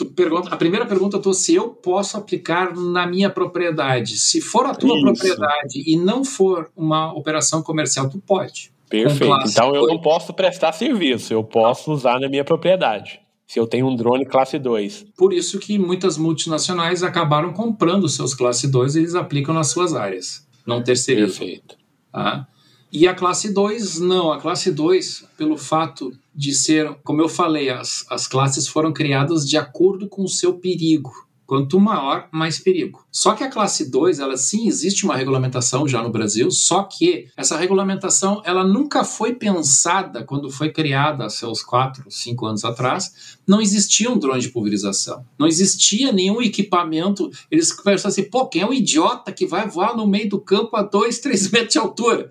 [0.07, 4.19] pergunta, a primeira pergunta tua se eu posso aplicar na minha propriedade.
[4.19, 5.03] Se for a tua Isso.
[5.03, 8.73] propriedade e não for uma operação comercial, tu pode.
[8.89, 9.49] Perfeito.
[9.49, 13.21] Então eu não posso prestar serviço, eu posso usar na minha propriedade.
[13.47, 15.07] Se eu tenho um drone classe 2.
[15.17, 19.95] Por isso que muitas multinacionais acabaram comprando seus classe 2 e eles aplicam nas suas
[19.95, 20.47] áreas.
[20.67, 21.39] Não terceirizam.
[21.39, 21.77] Perfeito.
[22.11, 22.47] Tá?
[22.93, 24.31] E a classe 2, não.
[24.31, 29.49] A classe 2, pelo fato de ser, como eu falei, as, as classes foram criadas
[29.49, 31.11] de acordo com o seu perigo.
[31.47, 33.05] Quanto maior, mais perigo.
[33.11, 37.29] Só que a classe 2, ela sim existe uma regulamentação já no Brasil, só que
[37.37, 43.39] essa regulamentação ela nunca foi pensada quando foi criada há seus 4, 5 anos atrás.
[43.47, 45.25] Não existia um drone de pulverização.
[45.39, 47.31] Não existia nenhum equipamento.
[47.51, 50.77] Eles pensaram assim, pô, quem é o idiota que vai voar no meio do campo
[50.77, 52.31] a 2, 3 metros de altura?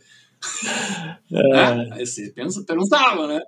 [1.32, 1.94] É.
[1.94, 3.42] Aí você pensa, perguntava, né?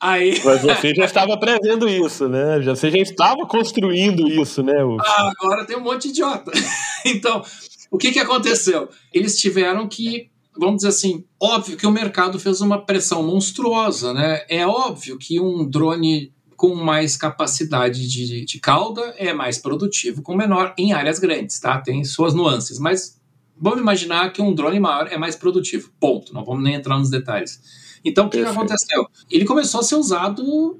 [0.00, 0.40] Aí...
[0.44, 2.60] Mas você já estava prevendo isso, né?
[2.60, 4.74] Você já estava construindo isso, né?
[5.00, 6.52] Ah, agora tem um monte de idiota.
[7.04, 7.42] então,
[7.90, 8.88] o que, que aconteceu?
[9.12, 10.28] Eles tiveram que,
[10.58, 14.44] vamos dizer assim, óbvio que o mercado fez uma pressão monstruosa, né?
[14.48, 20.36] É óbvio que um drone com mais capacidade de, de cauda é mais produtivo com
[20.36, 21.80] menor em áreas grandes, tá?
[21.80, 23.20] Tem suas nuances, mas
[23.56, 25.90] vamos imaginar que um drone maior é mais produtivo.
[26.00, 26.32] Ponto.
[26.32, 27.60] Não vamos nem entrar nos detalhes.
[28.04, 29.06] Então, o que, que aconteceu?
[29.30, 30.78] Ele começou a ser usado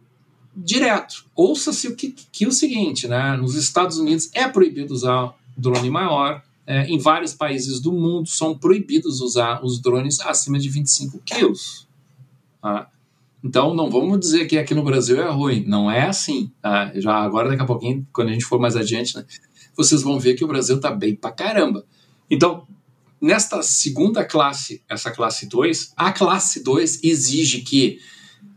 [0.55, 1.25] direto.
[1.35, 3.37] Ouça-se o que, que o seguinte, né?
[3.37, 6.43] Nos Estados Unidos é proibido usar drone maior.
[6.67, 11.87] É, em vários países do mundo são proibidos usar os drones acima de 25 quilos.
[12.61, 12.89] Tá?
[13.43, 15.65] Então, não vamos dizer que aqui no Brasil é ruim.
[15.67, 16.51] Não é assim.
[16.63, 16.93] Tá?
[16.95, 19.25] Já agora, daqui a pouquinho, quando a gente for mais adiante, né,
[19.77, 21.85] vocês vão ver que o Brasil está bem pra caramba.
[22.31, 22.67] Então,
[23.21, 27.99] nesta segunda classe, essa classe 2, a classe 2 exige que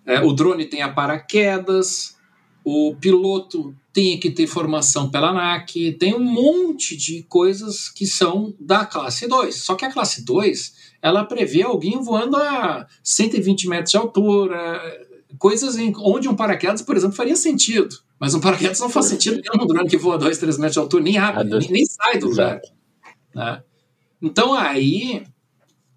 [0.06, 2.16] é, o drone tenha paraquedas,
[2.64, 8.54] o piloto tenha que ter formação pela ANAC, tem um monte de coisas que são
[8.60, 9.56] da classe 2.
[9.56, 14.82] Só que a classe 2, ela prevê alguém voando a 120 metros de altura,
[15.38, 17.96] coisas em, onde um paraquedas, por exemplo, faria sentido.
[18.20, 20.80] Mas um paraquedas não faz sentido nenhum no drone que voa 2, 3 metros de
[20.80, 22.60] altura, nem abre, nem, nem, sai do lugar.
[23.38, 23.64] Né?
[24.20, 25.24] Então aí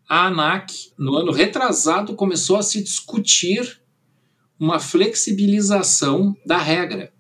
[0.07, 3.81] a ANAC, no ano retrasado, começou a se discutir
[4.59, 7.13] uma flexibilização da regra.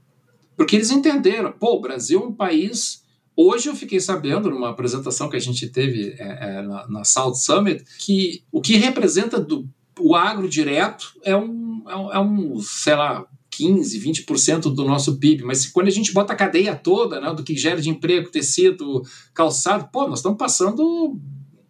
[0.56, 3.02] Porque eles entenderam, pô, o Brasil é um país.
[3.34, 7.36] Hoje eu fiquei sabendo, numa apresentação que a gente teve é, é, na, na, South
[7.36, 9.66] Summit, que o que representa do,
[9.98, 13.24] o agro direto é um, é um, é sei lá,
[13.60, 17.44] 15, 20% do nosso PIB, mas quando a gente bota a cadeia toda, né, do
[17.44, 19.02] que gera de emprego, tecido,
[19.34, 21.20] calçado, pô, nós estamos passando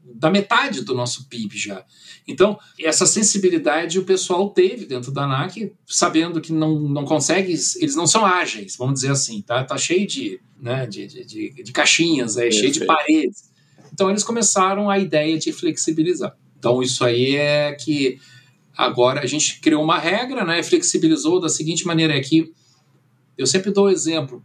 [0.05, 1.85] da metade do nosso PIB já.
[2.29, 7.97] Então, essa sensibilidade o pessoal teve dentro da ANAC, sabendo que não, não consegue, eles
[7.97, 11.73] não são ágeis, vamos dizer assim, tá, tá cheio de, né, de, de, de, de
[11.73, 13.51] caixinhas, é, cheio de paredes.
[13.93, 16.37] Então, eles começaram a ideia de flexibilizar.
[16.57, 18.21] Então, isso aí é que
[18.81, 22.51] agora a gente criou uma regra, né, flexibilizou da seguinte maneira, que
[23.37, 24.43] eu sempre dou exemplo,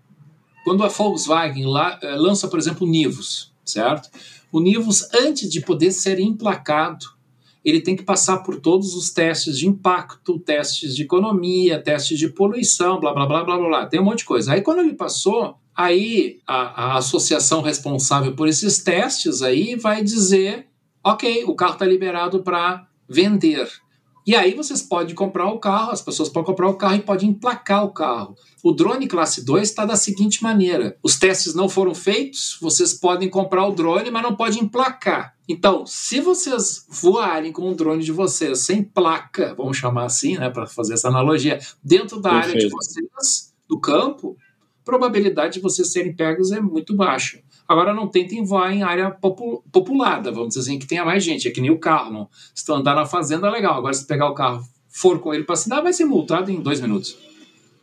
[0.65, 4.09] quando a Volkswagen lá, eh, lança, por exemplo, o Nivus, certo?
[4.51, 7.05] O Nivus, antes de poder ser emplacado,
[7.63, 12.27] ele tem que passar por todos os testes de impacto, testes de economia, testes de
[12.27, 14.53] poluição, blá, blá, blá, blá, blá, tem um monte de coisa.
[14.53, 20.67] Aí quando ele passou, aí a, a associação responsável por esses testes aí vai dizer,
[21.03, 23.84] ok, o carro está liberado para vender.
[24.25, 27.29] E aí vocês podem comprar o carro, as pessoas podem comprar o carro e podem
[27.29, 28.35] emplacar o carro.
[28.63, 33.29] O drone classe 2 está da seguinte maneira: os testes não foram feitos, vocês podem
[33.29, 35.35] comprar o drone, mas não podem emplacar.
[35.47, 40.49] Então, se vocês voarem com o drone de vocês sem placa, vamos chamar assim, né,
[40.49, 42.55] para fazer essa analogia, dentro da Perfeito.
[42.55, 44.35] área de vocês, do campo,
[44.85, 47.39] probabilidade de vocês serem pegos é muito baixa.
[47.67, 49.09] Agora não tentem voar em área
[49.71, 51.47] populada, vamos dizer assim, que tenha mais gente.
[51.47, 52.13] É que nem o carro.
[52.13, 52.29] Não.
[52.53, 53.79] Se tu andar na fazenda, é legal.
[53.79, 56.79] Agora, se pegar o carro, for com ele para cidade, vai ser multado em dois
[56.79, 57.17] minutos.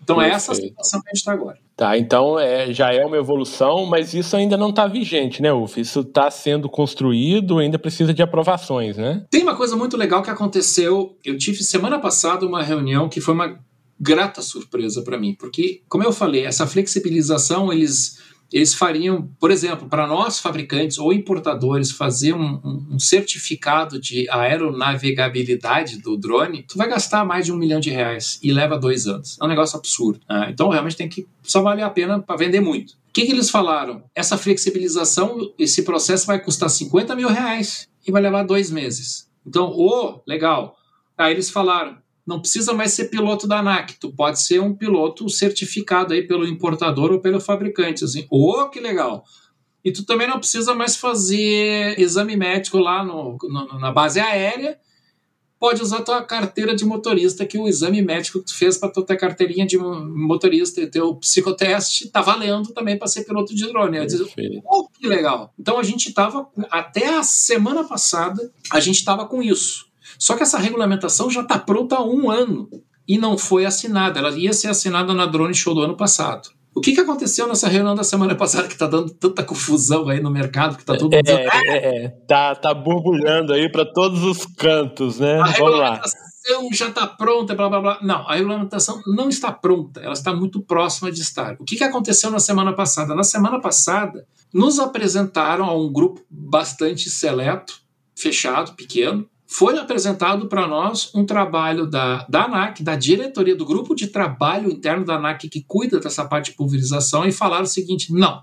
[0.03, 0.33] Então Perfeito.
[0.33, 1.59] é essa a situação que a gente está agora.
[1.77, 5.81] Tá, então é, já é uma evolução, mas isso ainda não está vigente, né, Uf?
[5.81, 9.25] Isso está sendo construído, ainda precisa de aprovações, né?
[9.31, 11.17] Tem uma coisa muito legal que aconteceu.
[11.25, 13.59] Eu tive semana passada uma reunião que foi uma
[14.03, 18.21] grata surpresa para mim, porque, como eu falei, essa flexibilização eles
[18.53, 25.97] eles fariam, por exemplo, para nós fabricantes ou importadores fazer um, um, certificado de aeronavegabilidade
[26.03, 29.39] do drone, tu vai gastar mais de um milhão de reais e leva dois anos.
[29.41, 30.21] É um negócio absurdo.
[30.29, 30.51] Né?
[30.51, 32.91] Então realmente tem que só vale a pena para vender muito.
[32.91, 34.05] O que, que eles falaram?
[34.15, 39.31] Essa flexibilização, esse processo vai custar 50 mil reais e vai levar dois meses.
[39.47, 40.77] Então, ô, oh, legal.
[41.17, 45.29] Aí eles falaram, não precisa mais ser piloto da ANAC, tu pode ser um piloto
[45.29, 49.25] certificado aí pelo importador ou pelo fabricante, assim, oh, que legal!
[49.85, 54.79] E tu também não precisa mais fazer exame médico lá no, no, na base aérea,
[55.59, 59.05] pode usar tua carteira de motorista, que o exame médico que tu fez para tua
[59.17, 63.99] carteirinha de motorista e teu psicoteste tá valendo também para ser piloto de drone.
[63.99, 64.25] Eu disse,
[64.65, 65.53] oh, que legal!
[65.59, 69.92] Então a gente tava, até a semana passada, a gente tava com isso
[70.23, 72.69] só que essa regulamentação já está pronta há um ano
[73.09, 74.21] e não foi assinada.
[74.21, 76.49] Ela ia ser assinada na Drone Show do ano passado.
[76.73, 80.21] O que, que aconteceu nessa reunião da semana passada que está dando tanta confusão aí
[80.21, 84.23] no mercado, que está todo mundo é, é, é, tá, tá borbulhando aí para todos
[84.23, 85.41] os cantos, né?
[85.41, 86.21] A Vamos regulamentação
[86.73, 87.99] já está pronta, blá blá blá.
[88.01, 91.57] Não, a regulamentação não está pronta, ela está muito próxima de estar.
[91.59, 93.13] O que, que aconteceu na semana passada?
[93.13, 97.81] Na semana passada, nos apresentaram a um grupo bastante seleto,
[98.15, 103.95] fechado, pequeno, foi apresentado para nós um trabalho da, da ANAC, da diretoria do grupo
[103.95, 108.13] de trabalho interno da ANAC que cuida dessa parte de pulverização, e falaram o seguinte:
[108.13, 108.43] não,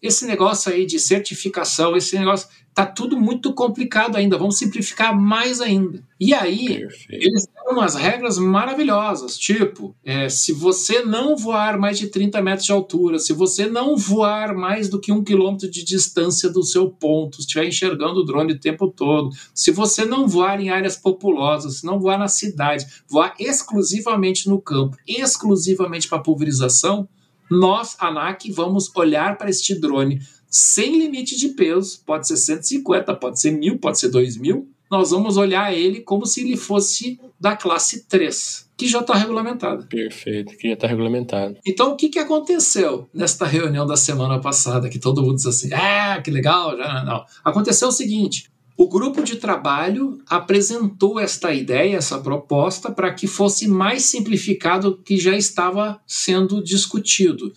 [0.00, 5.60] esse negócio aí de certificação, esse negócio, tá tudo muito complicado ainda, vamos simplificar mais
[5.60, 6.02] ainda.
[6.18, 7.22] E aí, Perfeito.
[7.22, 12.72] eles umas regras maravilhosas, tipo, é, se você não voar mais de 30 metros de
[12.72, 17.40] altura, se você não voar mais do que um quilômetro de distância do seu ponto,
[17.40, 21.86] estiver enxergando o drone o tempo todo, se você não voar em áreas populosas, se
[21.86, 27.08] não voar na cidade, voar exclusivamente no campo, exclusivamente para pulverização,
[27.50, 33.40] nós, ANAC, vamos olhar para este drone sem limite de peso, pode ser 150, pode
[33.40, 38.06] ser 1000, pode ser 2000, nós vamos olhar ele como se ele fosse da classe
[38.08, 39.86] 3, que já está regulamentada.
[39.86, 41.56] Perfeito, que já está regulamentado.
[41.64, 45.72] Então, o que, que aconteceu nesta reunião da semana passada, que todo mundo disse assim,
[45.72, 47.24] ah, que legal, já não.
[47.44, 53.68] Aconteceu o seguinte, o grupo de trabalho apresentou esta ideia, essa proposta, para que fosse
[53.68, 57.52] mais simplificado o que já estava sendo discutido.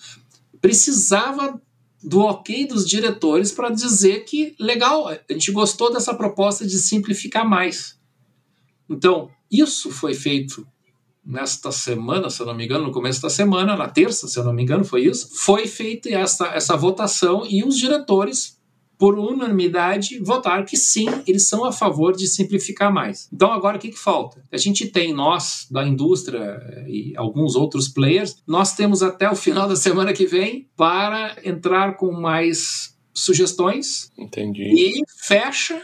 [0.59, 1.61] Precisava
[2.03, 7.47] do ok dos diretores para dizer que legal, a gente gostou dessa proposta de simplificar
[7.47, 7.97] mais.
[8.89, 10.67] Então, isso foi feito
[11.25, 14.43] nesta semana, se eu não me engano, no começo da semana, na terça, se eu
[14.43, 15.29] não me engano, foi isso.
[15.33, 18.59] Foi feita essa, essa votação e os diretores
[19.03, 23.27] por unanimidade, votaram que sim, eles são a favor de simplificar mais.
[23.33, 24.41] Então, agora o que, que falta?
[24.49, 29.35] A gente tem, nós, da indústria eh, e alguns outros players, nós temos até o
[29.35, 34.09] final da semana que vem para entrar com mais sugestões.
[34.17, 34.63] Entendi.
[34.73, 35.81] E fecha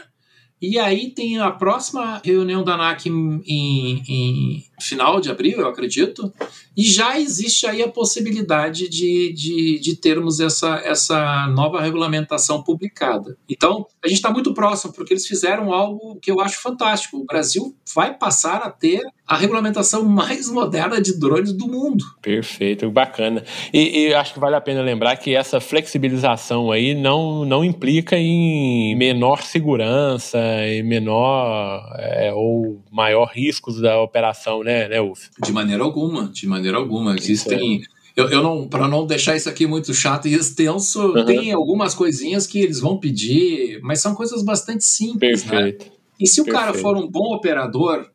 [0.62, 5.68] e aí tem a próxima reunião da ANAC em, em, em, final de abril, eu
[5.68, 6.32] acredito,
[6.76, 13.36] e já existe aí a possibilidade de, de, de termos essa, essa nova regulamentação publicada.
[13.48, 17.18] Então, a gente está muito próximo, porque eles fizeram algo que eu acho fantástico.
[17.18, 22.04] O Brasil vai passar a ter a regulamentação mais moderna de drones do mundo.
[22.20, 23.44] Perfeito, bacana.
[23.72, 28.16] E, e, acho que vale a pena lembrar que essa flexibilização aí não, não implica
[28.16, 35.28] em menor segurança e menor é, ou maior riscos da operação, né, né, Uf?
[35.42, 37.16] De maneira alguma, de maneira alguma.
[37.16, 37.82] Existem.
[38.16, 41.24] Eu, eu, não, para não deixar isso aqui muito chato e extenso, uhum.
[41.24, 45.50] tem algumas coisinhas que eles vão pedir, mas são coisas bastante simples, né?
[45.50, 45.84] Perfeito.
[45.84, 45.90] né?
[46.18, 46.66] E se o Perfeito.
[46.66, 48.10] cara for um bom operador,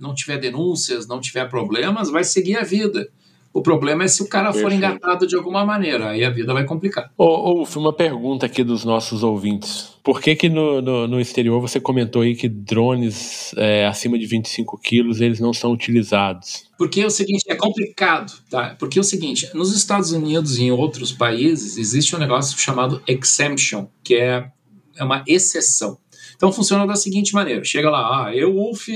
[0.00, 3.08] não tiver denúncias, não tiver problemas, vai seguir a vida.
[3.52, 4.68] O problema é se o cara Perfeito.
[4.68, 7.10] for engatado de alguma maneira, aí a vida vai complicar.
[7.18, 9.92] Ô, ô, uma pergunta aqui dos nossos ouvintes.
[10.02, 14.26] Por que que no, no, no exterior você comentou aí que drones é, acima de
[14.26, 16.64] 25 quilos eles não são utilizados?
[16.78, 18.74] Porque é o seguinte, é complicado, tá?
[18.78, 23.02] Porque é o seguinte, nos Estados Unidos e em outros países existe um negócio chamado
[23.06, 24.48] exemption, que é,
[24.96, 25.98] é uma exceção.
[26.42, 28.88] Então funciona da seguinte maneira: chega lá, ah, eu, Wolf,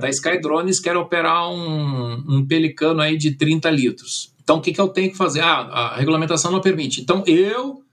[0.00, 4.34] da Sky Drones, quero operar um, um pelicano aí de 30 litros.
[4.42, 5.42] Então o que, que eu tenho que fazer?
[5.42, 7.00] Ah, a regulamentação não permite.
[7.00, 7.84] Então eu,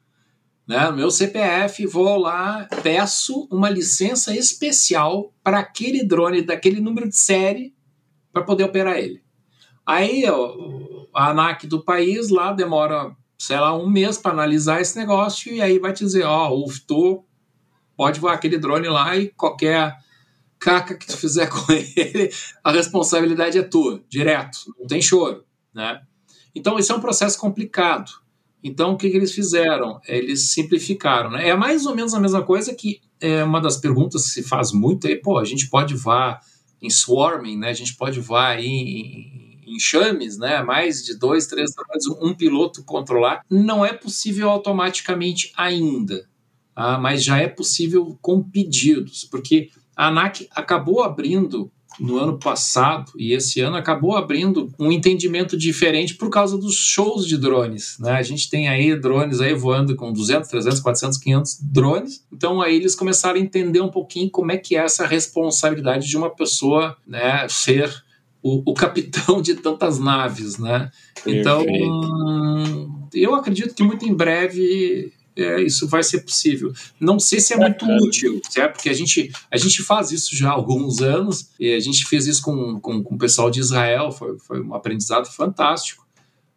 [0.68, 7.16] né, meu CPF, vou lá, peço uma licença especial para aquele drone daquele número de
[7.16, 7.76] série
[8.34, 9.22] para poder operar ele.
[9.86, 14.98] Aí ó, a ANAC do país lá demora, sei lá, um mês para analisar esse
[14.98, 17.29] negócio e aí vai te dizer, ó, oh, estou
[18.00, 19.94] pode voar aquele drone lá e qualquer
[20.58, 22.32] caca que tu fizer com ele,
[22.64, 25.44] a responsabilidade é tua, direto, não tem choro,
[25.74, 26.02] né?
[26.56, 28.10] Então, isso é um processo complicado.
[28.64, 30.00] Então, o que, que eles fizeram?
[30.08, 31.50] Eles simplificaram, né?
[31.50, 34.72] É mais ou menos a mesma coisa que é uma das perguntas que se faz
[34.72, 36.40] muito é, pô, a gente pode voar
[36.82, 37.70] em swarming, né?
[37.70, 40.64] A gente pode voar em, em chames, né?
[40.64, 41.72] Mais de dois, três
[42.22, 43.42] um piloto controlar.
[43.50, 46.29] Não é possível automaticamente ainda
[46.82, 51.70] ah, mas já é possível com pedidos, porque a ANAC acabou abrindo
[52.00, 57.28] no ano passado e esse ano acabou abrindo um entendimento diferente por causa dos shows
[57.28, 57.98] de drones.
[58.00, 58.14] Né?
[58.14, 62.26] A gente tem aí drones aí voando com 200, 300, 400, 500 drones.
[62.32, 66.16] Então aí eles começaram a entender um pouquinho como é que é essa responsabilidade de
[66.16, 67.94] uma pessoa né, ser
[68.42, 70.58] o, o capitão de tantas naves.
[70.58, 70.90] Né?
[71.28, 71.66] Então
[73.14, 75.12] eu acredito que muito em breve
[75.44, 76.72] é, isso vai ser possível.
[77.00, 78.74] Não sei se é muito útil, certo?
[78.74, 82.28] Porque a gente, a gente faz isso já há alguns anos, e a gente fez
[82.28, 86.09] isso com, com, com o pessoal de Israel, foi, foi um aprendizado fantástico.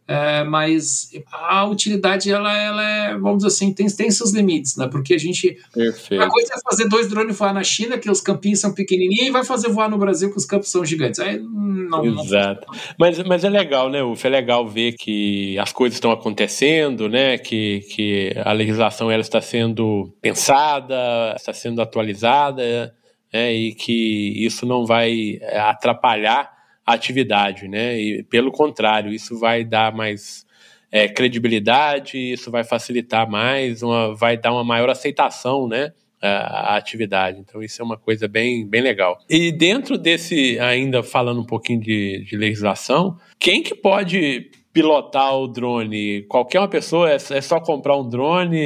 [0.06, 4.88] É, mas a utilidade ela, ela é, vamos dizer assim, tem, tem seus limites, né?
[4.88, 5.56] Porque a gente.
[5.72, 6.22] Perfeito.
[6.22, 9.30] A coisa é fazer dois drones voar na China, que os campinhos são pequenininhos, e
[9.30, 11.20] vai fazer voar no Brasil, que os campos são gigantes.
[11.20, 12.04] Aí não.
[12.04, 12.66] Exato.
[12.66, 14.26] Não mas, mas é legal, né, Uf?
[14.26, 17.38] É legal ver que as coisas estão acontecendo, né?
[17.38, 22.92] Que, que a legislação ela está sendo pensada, está sendo atualizada,
[23.32, 23.52] né?
[23.52, 27.98] E que isso não vai atrapalhar atividade, né?
[27.98, 30.46] E pelo contrário, isso vai dar mais
[30.90, 35.92] é, credibilidade, isso vai facilitar mais, uma, vai dar uma maior aceitação, né?
[36.20, 37.40] A, atividade.
[37.40, 39.18] Então, isso é uma coisa bem, bem legal.
[39.28, 45.46] E dentro desse, ainda falando um pouquinho de, de legislação, quem que pode pilotar o
[45.46, 46.22] drone?
[46.22, 48.56] Qualquer uma pessoa, é, é só comprar um drone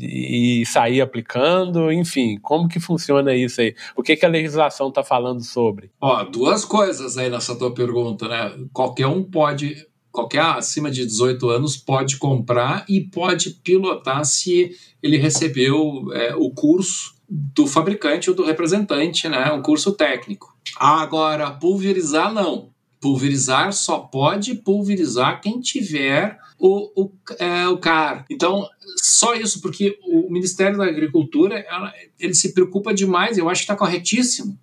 [0.00, 1.90] e, e sair aplicando?
[1.92, 3.74] Enfim, como que funciona isso aí?
[3.96, 5.90] O que, que a legislação está falando sobre?
[6.00, 8.52] Ó, duas coisas aí nessa tua pergunta, né?
[8.72, 15.18] Qualquer um pode qualquer acima de 18 anos pode comprar e pode pilotar se ele
[15.18, 19.52] recebeu é, o curso do fabricante ou do representante, né?
[19.52, 20.56] Um curso técnico.
[20.78, 22.70] Agora, pulverizar não.
[23.00, 28.24] Pulverizar só pode pulverizar quem tiver o, o, é, o CAR.
[28.30, 28.66] Então,
[28.96, 33.64] só isso, porque o Ministério da Agricultura ela, ele se preocupa demais, eu acho que
[33.64, 34.58] está corretíssimo,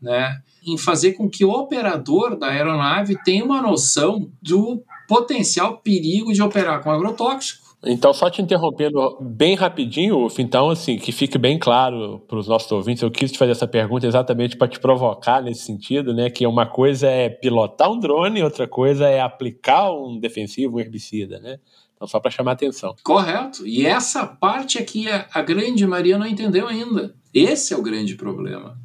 [0.00, 6.32] né, em fazer com que o operador da aeronave tenha uma noção do potencial perigo
[6.32, 11.38] de operar com agrotóxico então, só te interrompendo bem rapidinho, Uf, então, assim, que fique
[11.38, 14.80] bem claro para os nossos ouvintes, eu quis te fazer essa pergunta exatamente para te
[14.80, 16.28] provocar nesse sentido, né?
[16.28, 21.38] Que uma coisa é pilotar um drone, outra coisa é aplicar um defensivo, um herbicida,
[21.38, 21.58] né?
[21.94, 22.96] Então, só para chamar atenção.
[23.02, 23.64] Correto.
[23.64, 27.14] E essa parte aqui a, a grande maioria não entendeu ainda.
[27.32, 28.76] Esse é o grande problema,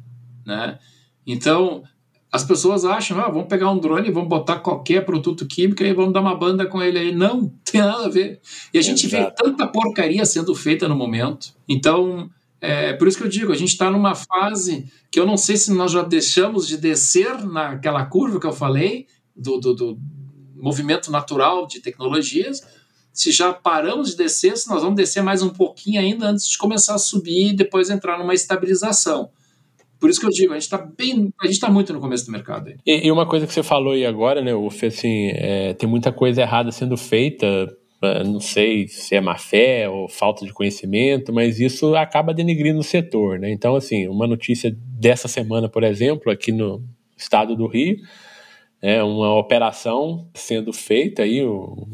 [0.46, 0.78] né?
[1.26, 1.82] Então,
[2.34, 6.12] as pessoas acham, ah, vamos pegar um drone, vamos botar qualquer produto químico e vamos
[6.12, 7.14] dar uma banda com ele aí.
[7.14, 8.40] Não, tem nada a ver.
[8.72, 9.24] E a gente Exato.
[9.24, 11.54] vê tanta porcaria sendo feita no momento.
[11.68, 12.28] Então,
[12.60, 15.56] é por isso que eu digo, a gente está numa fase que eu não sei
[15.56, 19.06] se nós já deixamos de descer naquela curva que eu falei,
[19.36, 19.98] do, do, do
[20.56, 22.62] movimento natural de tecnologias,
[23.12, 26.58] se já paramos de descer, se nós vamos descer mais um pouquinho ainda antes de
[26.58, 29.30] começar a subir e depois entrar numa estabilização.
[30.00, 32.26] Por isso que eu digo, a gente está bem, a gente está muito no começo
[32.26, 32.70] do mercado.
[32.86, 36.12] E, e, uma coisa que você falou aí agora, né, Uf, assim, é, tem muita
[36.12, 37.46] coisa errada sendo feita.
[38.02, 42.78] É, não sei se é má fé ou falta de conhecimento, mas isso acaba denegrindo
[42.78, 43.50] o setor, né?
[43.50, 46.82] Então, assim, uma notícia dessa semana, por exemplo, aqui no
[47.16, 47.96] estado do Rio,
[48.82, 51.86] é uma operação sendo feita aí, o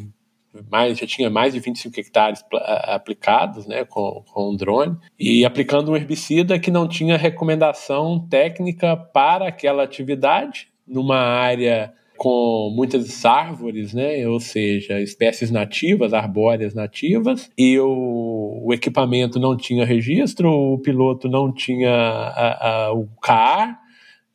[0.70, 2.44] mais, já tinha mais de 25 hectares
[2.84, 8.96] aplicados né, com, com um drone, e aplicando um herbicida que não tinha recomendação técnica
[8.96, 14.28] para aquela atividade, numa área com muitas árvores, né?
[14.28, 21.30] ou seja, espécies nativas, arbóreas nativas, e o, o equipamento não tinha registro, o piloto
[21.30, 23.80] não tinha a, a, o CAR,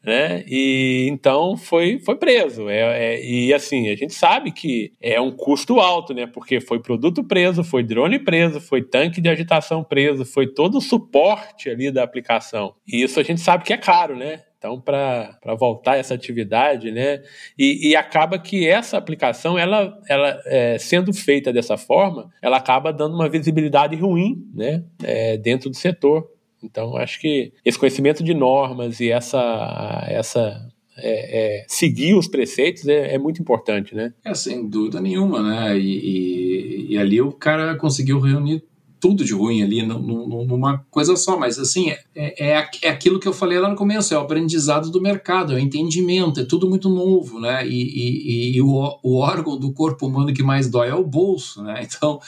[0.06, 0.44] né?
[0.48, 2.70] E então foi, foi preso.
[2.70, 6.28] É, é, e assim, a gente sabe que é um custo alto, né?
[6.28, 10.82] Porque foi produto preso, foi drone preso, foi tanque de agitação preso, foi todo o
[10.82, 12.76] suporte ali da aplicação.
[12.88, 14.44] E isso a gente sabe que é caro, né?
[14.58, 17.22] Então, para voltar essa atividade, né?
[17.58, 22.92] E, e, acaba que essa aplicação, ela, ela é, sendo feita dessa forma, ela acaba
[22.92, 24.84] dando uma visibilidade ruim, né?
[25.04, 26.28] É, dentro do setor.
[26.66, 32.88] Então, acho que esse conhecimento de normas e essa, essa é, é, seguir os preceitos
[32.88, 34.14] é, é, muito importante, né?
[34.24, 35.78] É, sem dúvida nenhuma, né?
[35.78, 38.64] E, e, e, ali o cara conseguiu reunir
[39.00, 43.34] tudo de ruim ali numa coisa só, mas assim, é, é, é aquilo que eu
[43.34, 46.90] falei lá no começo, é o aprendizado do mercado, é o entendimento, é tudo muito
[46.90, 47.68] novo, né?
[47.68, 51.62] E, e, e o, o órgão do corpo humano que mais dói é o bolso,
[51.62, 51.86] né?
[51.96, 52.20] Então,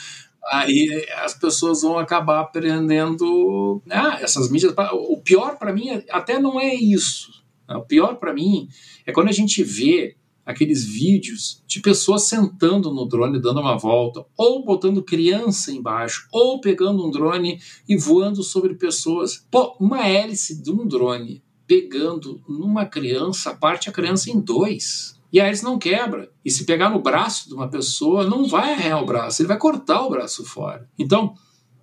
[0.50, 4.74] aí as pessoas vão acabar aprendendo ah, essas mídias.
[4.92, 7.30] O pior para mim até não é isso.
[7.68, 7.76] Né?
[7.76, 8.68] O pior para mim
[9.06, 10.16] é quando a gente vê
[10.48, 16.58] aqueles vídeos de pessoas sentando no drone dando uma volta, ou botando criança embaixo, ou
[16.58, 19.46] pegando um drone e voando sobre pessoas.
[19.50, 25.17] Pô, uma hélice de um drone pegando numa criança, parte a criança em dois.
[25.32, 26.30] E a hélice não quebra.
[26.44, 29.58] E se pegar no braço de uma pessoa, não vai arranhar o braço, ele vai
[29.58, 30.88] cortar o braço fora.
[30.98, 31.34] Então,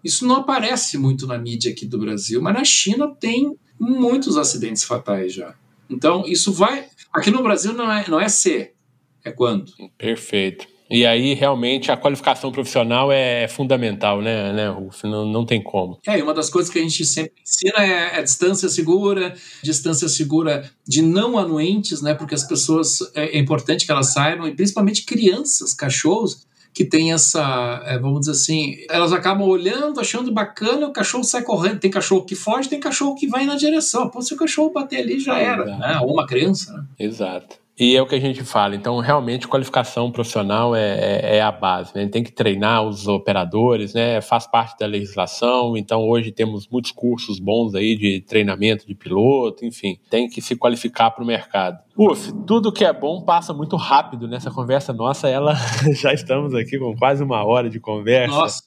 [0.03, 4.83] isso não aparece muito na mídia aqui do Brasil, mas na China tem muitos acidentes
[4.83, 5.55] fatais já.
[5.89, 6.87] Então, isso vai.
[7.13, 8.73] Aqui no Brasil não é, não é ser,
[9.23, 9.71] é quando.
[9.97, 10.67] Perfeito.
[10.89, 15.03] E aí, realmente, a qualificação profissional é fundamental, né, né Ruf?
[15.03, 15.99] Não, não tem como.
[16.05, 19.33] É, e uma das coisas que a gente sempre ensina é a distância segura,
[19.63, 22.13] distância segura de não anuentes, né?
[22.13, 27.13] Porque as pessoas, é, é importante que elas saibam, e principalmente crianças, cachorros, que tem
[27.13, 31.79] essa, é, vamos dizer assim, elas acabam olhando, achando bacana, o cachorro sai correndo.
[31.79, 34.09] Tem cachorro que foge, tem cachorro que vai na direção.
[34.09, 35.99] Pô, se o cachorro bater ali, já era, né?
[36.01, 36.83] Ou uma criança, né?
[36.99, 37.64] Exato.
[37.77, 38.73] E é o que a gente fala.
[38.73, 41.93] Então, realmente, qualificação profissional é, é, é a base.
[41.93, 42.07] Né?
[42.07, 44.21] Tem que treinar os operadores, né?
[44.21, 45.75] faz parte da legislação.
[45.75, 50.55] Então, hoje temos muitos cursos bons aí de treinamento de piloto, enfim, tem que se
[50.55, 51.84] qualificar para o mercado.
[51.97, 55.29] Uf, tudo que é bom passa muito rápido nessa conversa nossa.
[55.29, 55.55] Ela
[55.95, 58.35] já estamos aqui com quase uma hora de conversa.
[58.35, 58.63] Nossa.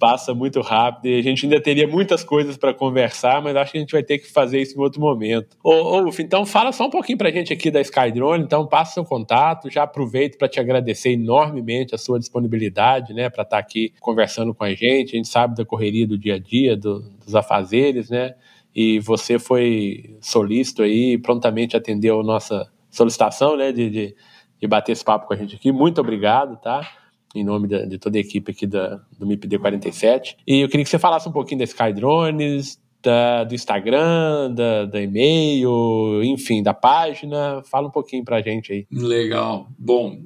[0.00, 3.78] passa muito rápido e a gente ainda teria muitas coisas para conversar, mas acho que
[3.78, 5.56] a gente vai ter que fazer isso em outro momento.
[5.62, 8.42] Ô, Uf, então fala só um pouquinho para a gente aqui da Skydrone.
[8.42, 9.70] Então passa seu contato.
[9.70, 14.52] Já aproveito para te agradecer enormemente a sua disponibilidade, né, para estar tá aqui conversando
[14.52, 15.14] com a gente.
[15.14, 18.34] A gente sabe da correria do dia a dia, do, dos afazeres, né?
[18.74, 24.16] E você foi solícito aí, prontamente atendeu a nossa solicitação, né, de, de,
[24.60, 25.70] de, bater esse papo com a gente aqui.
[25.70, 26.86] Muito obrigado, tá?
[27.34, 30.36] Em nome de toda a equipe aqui da, do MIPD 47.
[30.46, 35.02] E eu queria que você falasse um pouquinho da Skydrones, da, do Instagram, da, da
[35.02, 37.62] e-mail, enfim, da página.
[37.64, 38.86] Fala um pouquinho para a gente aí.
[38.90, 39.68] Legal.
[39.76, 40.16] Bom,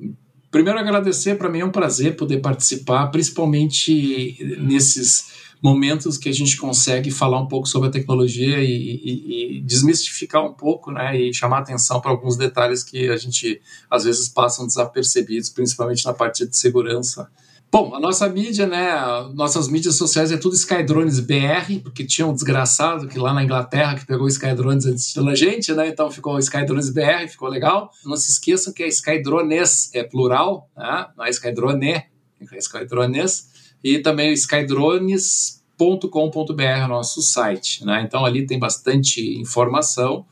[0.50, 6.56] primeiro agradecer, para mim é um prazer poder participar, principalmente nesses momentos que a gente
[6.56, 11.34] consegue falar um pouco sobre a tecnologia e, e, e desmistificar um pouco, né, e
[11.34, 16.46] chamar atenção para alguns detalhes que a gente às vezes passam desapercebidos, principalmente na parte
[16.46, 17.28] de segurança.
[17.70, 18.88] Bom, a nossa mídia, né?
[19.34, 23.94] Nossas mídias sociais é tudo Skydrones BR, porque tinha um desgraçado que lá na Inglaterra
[23.94, 25.86] que pegou Skydrones antes da gente, né?
[25.86, 27.90] Então ficou Skydrones BR, ficou legal.
[28.06, 31.08] Não se esqueçam que é Skydrones, é plural, né?
[31.14, 33.48] não é Skydrone, é Skydrones.
[33.82, 38.02] E também skydrones.com.br, nosso site, né?
[38.06, 40.24] Então ali tem bastante informação,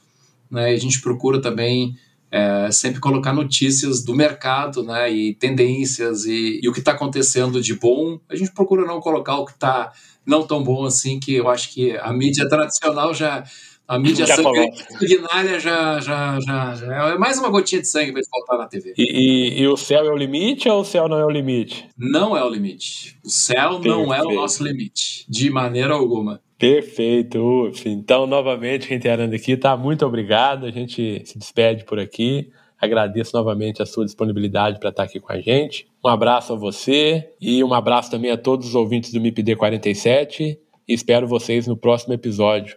[0.51, 0.71] né?
[0.71, 1.97] A gente procura também
[2.31, 7.61] é, sempre colocar notícias do mercado, né, e tendências e, e o que está acontecendo
[7.61, 8.19] de bom.
[8.29, 9.93] A gente procura não colocar o que está
[10.25, 13.45] não tão bom assim, que eu acho que a mídia tradicional já
[13.89, 18.59] a mídia sanguinária já, já, já, já, é mais uma gotinha de sangue para faltar
[18.59, 18.95] na TV.
[18.99, 21.89] E, e, e, o céu é o limite ou o céu não é o limite?
[21.97, 23.18] Não é o limite.
[23.24, 23.89] O céu Perfeito.
[23.89, 26.41] não é o nosso limite, de maneira alguma.
[26.59, 27.89] Perfeito, Uf.
[27.89, 29.76] Então, novamente, reiterando aqui, tá?
[29.76, 30.66] Muito obrigado.
[30.66, 32.51] A gente se despede por aqui.
[32.80, 35.87] Agradeço novamente a sua disponibilidade para estar aqui com a gente.
[36.05, 40.59] Um abraço a você e um abraço também a todos os ouvintes do MIPD 47
[40.89, 42.76] e espero vocês no próximo episódio.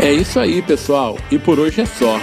[0.00, 1.18] É isso aí, pessoal.
[1.30, 2.18] E por hoje é só.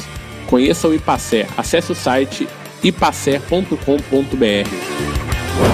[0.47, 2.47] Conheça o IPACER, acesse o site
[2.85, 3.77] ipacer.com.br.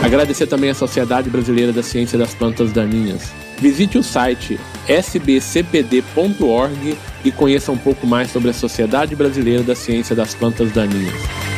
[0.05, 3.33] Agradecer também à Sociedade Brasileira da Ciência das Plantas Daninhas.
[3.59, 6.17] Visite o site sbcpd.org
[7.25, 11.58] e conheça um pouco mais sobre a Sociedade Brasileira da Ciência das Plantas Daninhas.